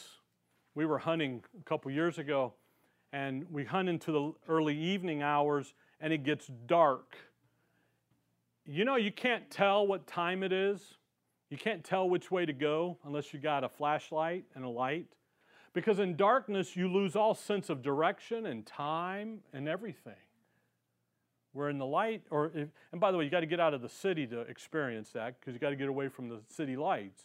[0.74, 2.54] we were hunting a couple years ago,
[3.12, 7.16] and we hunt into the early evening hours, and it gets dark.
[8.68, 10.80] You know, you can't tell what time it is.
[11.50, 15.06] You can't tell which way to go unless you got a flashlight and a light.
[15.72, 20.14] Because in darkness, you lose all sense of direction and time and everything.
[21.52, 23.72] Where in the light, or if, and by the way, you got to get out
[23.72, 26.76] of the city to experience that because you got to get away from the city
[26.76, 27.22] lights.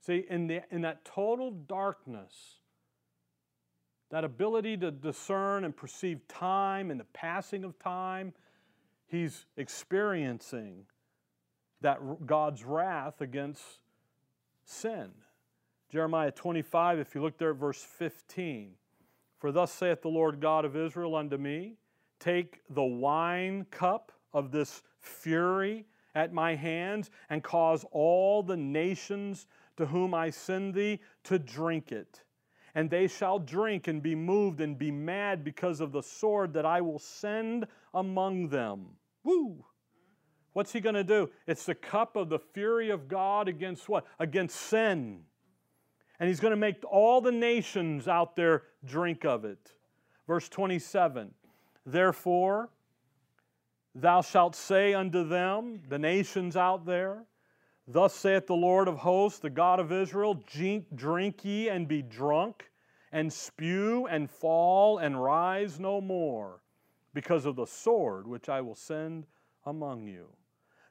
[0.00, 2.32] See, in, the, in that total darkness,
[4.10, 8.32] that ability to discern and perceive time and the passing of time,
[9.08, 10.84] he's experiencing
[11.80, 13.62] that God's wrath against
[14.64, 15.10] sin.
[15.90, 18.72] Jeremiah 25, if you look there at verse 15.
[19.38, 21.76] For thus saith the Lord God of Israel unto me,
[22.18, 29.46] Take the wine cup of this fury at my hands, and cause all the nations
[29.76, 32.22] to whom I send thee to drink it.
[32.78, 36.64] And they shall drink and be moved and be mad because of the sword that
[36.64, 38.86] I will send among them.
[39.24, 39.64] Woo!
[40.52, 41.30] What's he going to do?
[41.46, 44.06] It's the cup of the fury of God against what?
[44.18, 45.24] Against sin
[46.20, 49.74] and he's going to make all the nations out there drink of it.
[50.26, 51.32] Verse 27
[51.86, 52.70] Therefore,
[53.94, 57.24] thou shalt say unto them, the nations out there,
[57.90, 62.70] Thus saith the Lord of hosts, the God of Israel Drink ye and be drunk,
[63.12, 66.60] and spew and fall and rise no more,
[67.14, 69.26] because of the sword which I will send
[69.64, 70.26] among you.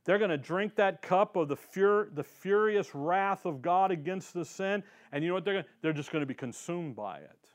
[0.06, 4.34] They're going to drink that cup of the, fur- the furious wrath of God against
[4.34, 4.82] the sin,
[5.12, 5.70] and you know what they're to?
[5.84, 7.50] They're just going to be consumed by it.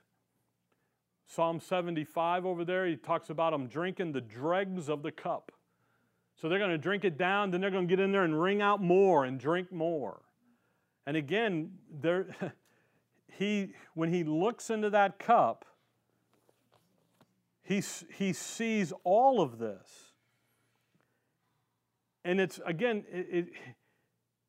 [1.27, 5.51] Psalm 75 over there, he talks about them drinking the dregs of the cup.
[6.43, 8.39] So they're going to drink it down, then they're going to get in there and
[8.39, 10.21] wring out more and drink more.
[11.07, 11.71] And again,
[12.01, 12.27] there,
[13.39, 15.65] he, when he looks into that cup,
[17.63, 17.81] he,
[18.19, 20.13] he sees all of this
[22.25, 23.49] and it's again it, it,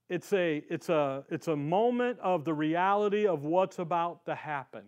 [0.09, 4.83] it's a it's a it's a moment of the reality of what's about to happen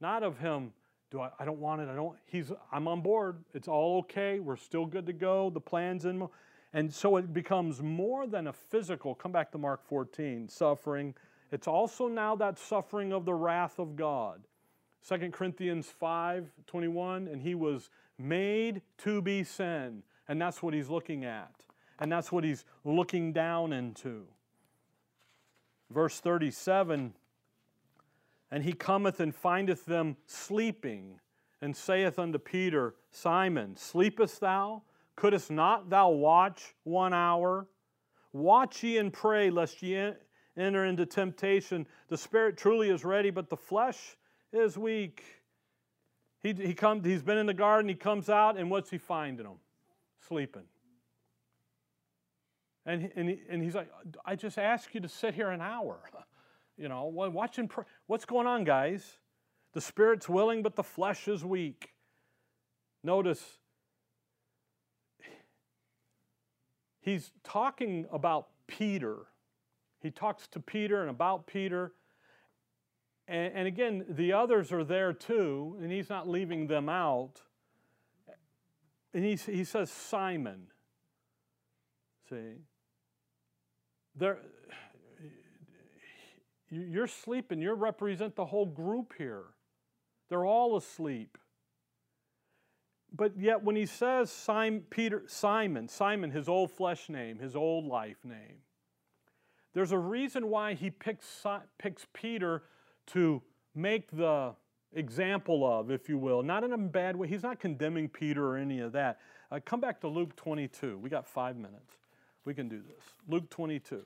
[0.00, 0.72] not of him
[1.12, 4.40] do I, I don't want it i don't he's i'm on board it's all okay
[4.40, 6.26] we're still good to go the plan's in
[6.72, 11.14] and so it becomes more than a physical come back to mark 14 suffering
[11.52, 14.40] it's also now that suffering of the wrath of god
[15.08, 20.88] 2 corinthians 5 21 and he was made to be sin and that's what he's
[20.88, 21.52] looking at.
[21.98, 24.24] And that's what he's looking down into.
[25.90, 27.12] Verse 37
[28.52, 31.18] And he cometh and findeth them sleeping,
[31.60, 34.82] and saith unto Peter, Simon, sleepest thou?
[35.16, 37.66] Couldst not thou watch one hour?
[38.32, 40.12] Watch ye and pray, lest ye
[40.56, 41.86] enter into temptation.
[42.08, 44.16] The spirit truly is ready, but the flesh
[44.52, 45.24] is weak.
[46.40, 49.46] He, he come, he's been in the garden, he comes out, and what's he finding
[49.46, 49.58] him?
[50.28, 50.62] sleeping.
[52.84, 53.88] And, and, he, and he's like,
[54.24, 56.00] I just asked you to sit here an hour.
[56.76, 57.70] You know, watching,
[58.06, 59.18] what's going on, guys?
[59.74, 61.92] The spirit's willing, but the flesh is weak.
[63.04, 63.58] Notice,
[67.00, 69.26] he's talking about Peter.
[70.00, 71.92] He talks to Peter and about Peter.
[73.28, 77.40] And, and again, the others are there too, and he's not leaving them out.
[79.14, 80.68] And he, he says, Simon.
[82.28, 82.62] See?
[84.16, 84.38] There,
[86.72, 87.60] you're sleeping.
[87.60, 89.44] You represent the whole group here.
[90.30, 91.36] They're all asleep.
[93.14, 97.84] But yet, when he says Simon, Peter, Simon, Simon, his old flesh name, his old
[97.84, 98.56] life name,
[99.74, 101.44] there's a reason why he picks,
[101.78, 102.62] picks Peter
[103.08, 103.42] to
[103.74, 104.54] make the
[104.94, 106.42] example of, if you will.
[106.42, 107.28] Not in a bad way.
[107.28, 109.18] He's not condemning Peter or any of that.
[109.50, 110.96] Uh, come back to Luke 22.
[110.96, 111.96] We got five minutes.
[112.46, 113.04] We can do this.
[113.28, 114.02] Luke 22.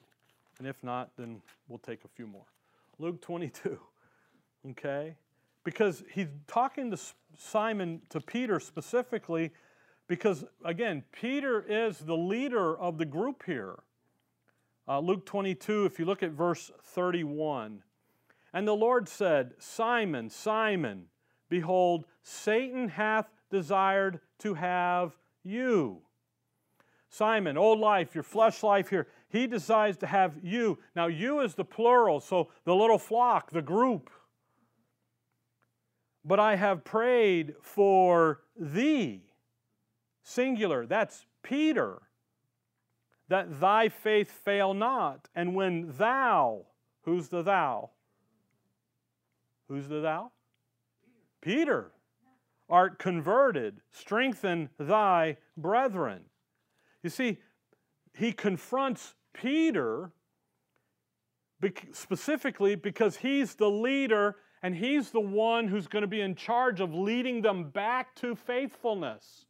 [0.58, 2.46] And if not, then we'll take a few more.
[2.98, 3.78] Luke 22.
[4.70, 5.14] Okay?
[5.64, 6.98] Because he's talking to
[7.36, 9.52] Simon, to Peter specifically,
[10.08, 13.76] because again, Peter is the leader of the group here.
[14.88, 17.82] Uh, Luke 22, if you look at verse 31.
[18.52, 21.06] And the Lord said, Simon, Simon,
[21.48, 26.02] behold, Satan hath desired to have you.
[27.08, 30.78] Simon, old life, your flesh life here, he decides to have you.
[30.94, 34.10] Now, you is the plural, so the little flock, the group.
[36.24, 39.22] But I have prayed for thee,
[40.22, 42.02] singular, that's Peter,
[43.28, 45.28] that thy faith fail not.
[45.34, 46.66] And when thou,
[47.02, 47.90] who's the thou?
[49.68, 50.32] Who's the thou?
[51.42, 51.92] Peter,
[52.68, 56.22] art converted, strengthen thy brethren.
[57.02, 57.38] You see,
[58.16, 60.10] he confronts Peter
[61.92, 66.80] specifically because he's the leader and he's the one who's going to be in charge
[66.80, 69.46] of leading them back to faithfulness.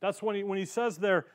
[0.00, 1.26] That's when he, when he says there,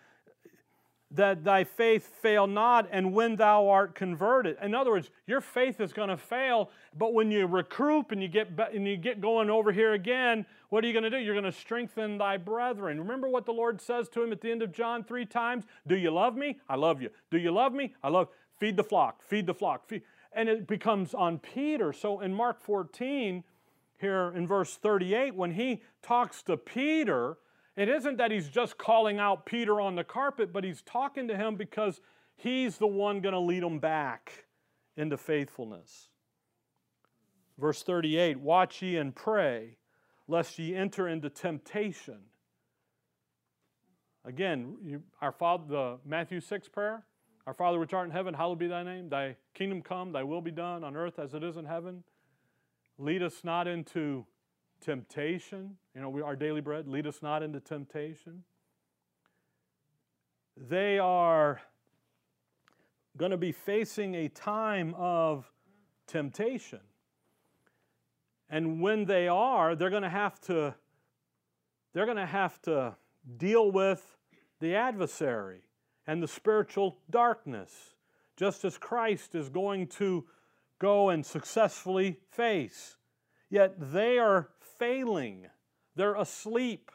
[1.12, 4.58] that thy faith fail not, and when thou art converted.
[4.62, 8.28] In other words, your faith is going to fail, but when you recruit and you
[8.28, 11.18] get and you get going over here again, what are you going to do?
[11.18, 13.00] You're going to strengthen thy brethren.
[13.00, 15.66] Remember what the Lord says to him at the end of John three times?
[15.88, 16.60] Do you love me?
[16.70, 17.10] I love you.
[17.32, 17.96] Do you love me?
[18.04, 18.30] I love.
[18.60, 19.24] Feed the flock.
[19.24, 19.88] Feed the flock.
[19.88, 20.04] Feed.
[20.34, 21.92] And it becomes on Peter.
[21.92, 23.44] So in Mark 14,
[24.00, 27.38] here in verse 38, when he talks to Peter
[27.76, 31.38] it isn't that he's just calling out Peter on the carpet, but he's talking to
[31.38, 32.02] him because
[32.36, 34.46] he's the one going to lead him back
[34.98, 36.10] into faithfulness.
[37.58, 39.78] Verse 38 Watch ye and pray,
[40.28, 42.20] lest ye enter into temptation.
[44.26, 47.06] Again, our Father, the Matthew 6 prayer,
[47.48, 49.10] Our Father which art in heaven, hallowed be thy name.
[49.10, 52.04] Thy kingdom come, thy will be done on earth as it is in heaven.
[52.98, 54.26] Lead us not into
[54.82, 58.44] temptation, you know, we, our daily bread, lead us not into temptation.
[60.56, 61.62] They are
[63.18, 65.52] going to be facing a time of
[66.08, 66.80] temptation.
[68.50, 70.76] And when they are, they're going to have to
[71.94, 72.96] they're going to have to
[73.38, 74.16] deal with
[74.60, 75.62] the adversary
[76.06, 77.96] and the spiritual darkness,
[78.38, 80.26] just as Christ is going to
[80.78, 82.98] go and successfully face.
[83.50, 84.50] Yet they are
[84.80, 85.48] failing,
[85.96, 86.92] they're asleep.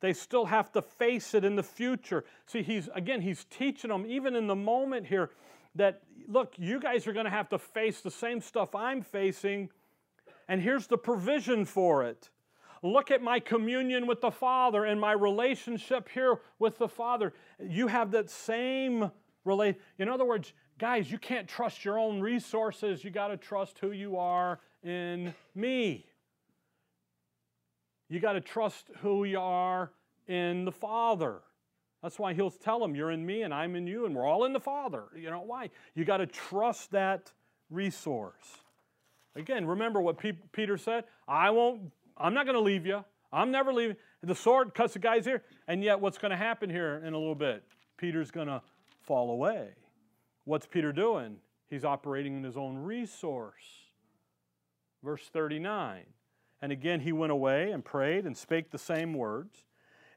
[0.00, 2.24] They still have to face it in the future.
[2.46, 5.30] See, he's again, he's teaching them, even in the moment here,
[5.74, 9.70] that look, you guys are going to have to face the same stuff I'm facing,
[10.48, 12.30] and here's the provision for it.
[12.82, 17.32] Look at my communion with the Father and my relationship here with the Father.
[17.58, 19.10] You have that same
[19.44, 19.80] relate.
[19.98, 23.02] In other words, guys, you can't trust your own resources.
[23.02, 26.06] You got to trust who you are in me.
[28.08, 29.90] You got to trust who you are
[30.28, 31.40] in the Father.
[32.02, 34.44] That's why he'll tell them, You're in me and I'm in you, and we're all
[34.44, 35.04] in the Father.
[35.16, 35.70] You know why?
[35.94, 37.32] You got to trust that
[37.70, 38.60] resource.
[39.34, 40.18] Again, remember what
[40.52, 43.04] Peter said I won't, I'm not going to leave you.
[43.32, 43.96] I'm never leaving.
[44.22, 45.42] The sword cuts the guy's ear.
[45.68, 47.64] And yet, what's going to happen here in a little bit?
[47.98, 48.62] Peter's going to
[49.02, 49.70] fall away.
[50.44, 51.36] What's Peter doing?
[51.68, 53.64] He's operating in his own resource.
[55.02, 56.04] Verse 39
[56.66, 59.66] and again he went away and prayed and spake the same words.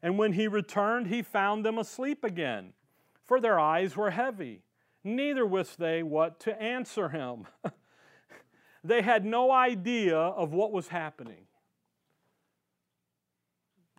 [0.01, 2.73] And when he returned, he found them asleep again,
[3.23, 4.63] for their eyes were heavy.
[5.03, 7.45] Neither wist they what to answer him.
[8.83, 11.45] they had no idea of what was happening.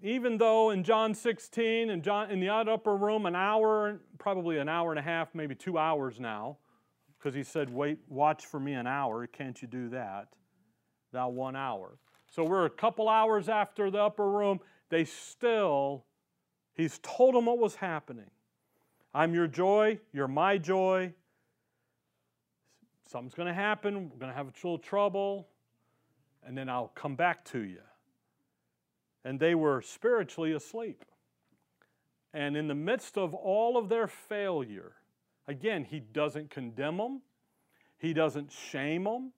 [0.02, 4.68] Even though in John 16 and John in the upper room, an hour, probably an
[4.68, 6.56] hour and a half, maybe two hours now,
[7.16, 9.28] because he said, Wait, watch for me an hour.
[9.28, 10.26] Can't you do that?
[11.12, 11.96] Thou one hour.
[12.30, 14.60] So we're a couple hours after the upper room.
[14.88, 16.04] They still,
[16.74, 18.30] he's told them what was happening.
[19.12, 21.12] I'm your joy, you're my joy.
[23.06, 24.08] Something's going to happen.
[24.08, 25.48] We're going to have a little trouble,
[26.46, 27.80] and then I'll come back to you.
[29.24, 31.04] And they were spiritually asleep.
[32.32, 34.92] And in the midst of all of their failure,
[35.48, 37.22] again, he doesn't condemn them,
[37.98, 39.32] he doesn't shame them,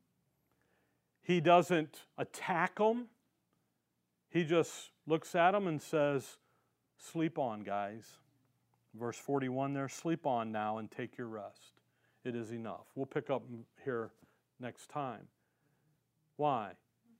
[1.22, 3.06] he doesn't attack them.
[4.28, 6.38] He just looks at them and says,
[6.98, 8.04] Sleep on, guys.
[8.94, 11.80] Verse 41 there, sleep on now and take your rest.
[12.24, 12.86] It is enough.
[12.94, 13.42] We'll pick up
[13.84, 14.10] here
[14.60, 15.26] next time.
[16.36, 16.72] Why?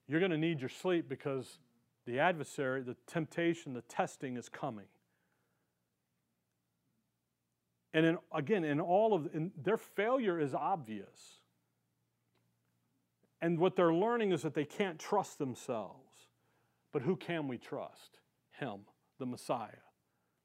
[0.06, 1.58] You're going to need your sleep because
[2.06, 4.86] the adversary, the temptation, the testing is coming.
[7.94, 11.41] And in, again, in all of in, their failure is obvious.
[13.42, 15.98] And what they're learning is that they can't trust themselves.
[16.92, 18.20] But who can we trust?
[18.52, 18.82] Him,
[19.18, 19.82] the Messiah,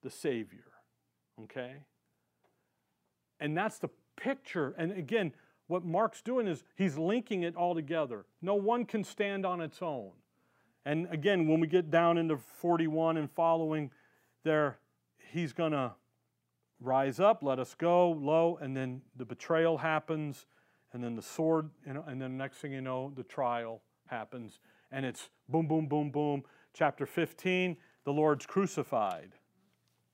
[0.03, 0.71] the Savior.
[1.43, 1.75] Okay?
[3.39, 4.73] And that's the picture.
[4.77, 5.31] And again,
[5.67, 8.25] what Mark's doing is he's linking it all together.
[8.41, 10.11] No one can stand on its own.
[10.83, 13.91] And again, when we get down into 41 and following,
[14.43, 14.79] there,
[15.31, 15.91] he's going to
[16.79, 20.45] rise up, let us go, lo, and then the betrayal happens,
[20.93, 24.59] and then the sword, know, and then next thing you know, the trial happens,
[24.91, 26.43] and it's boom, boom, boom, boom.
[26.73, 29.31] Chapter 15, the Lord's crucified.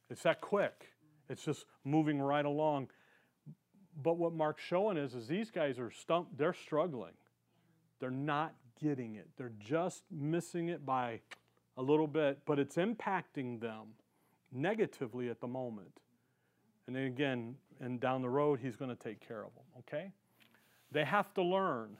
[0.09, 0.89] It's that quick.
[1.30, 2.89] It's just moving right along.
[4.01, 7.13] But what Mark's showing is, is these guys are stumped, they're struggling.
[7.99, 9.30] They're not getting it.
[9.38, 11.21] They're just missing it by
[11.78, 13.93] a little bit, but it's impacting them
[14.51, 15.99] negatively at the moment.
[16.88, 20.11] And then again, and down the road, he's going to take care of them, okay?
[20.93, 21.97] They have to learn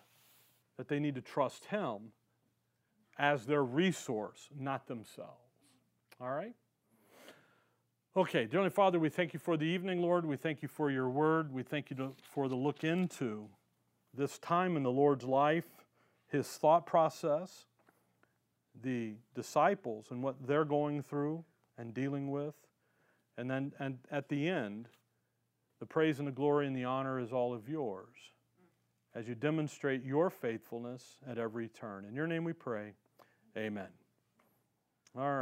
[0.78, 2.12] that they need to trust him
[3.18, 5.32] as their resource, not themselves.
[6.22, 6.54] All right?
[8.16, 10.26] Okay, dear Heavenly Father, we thank you for the evening, Lord.
[10.26, 11.52] We thank you for your word.
[11.52, 13.50] We thank you to, for the look into
[14.16, 15.66] this time in the Lord's life,
[16.28, 17.66] his thought process,
[18.84, 21.44] the disciples and what they're going through
[21.80, 22.54] and dealing with.
[23.40, 24.90] And then and at the end,
[25.80, 28.14] the praise and the glory and the honor is all of yours
[29.16, 32.06] as you demonstrate your faithfulness at every turn.
[32.06, 32.94] In your name we pray.
[33.58, 33.88] Amen.
[35.16, 35.42] All right.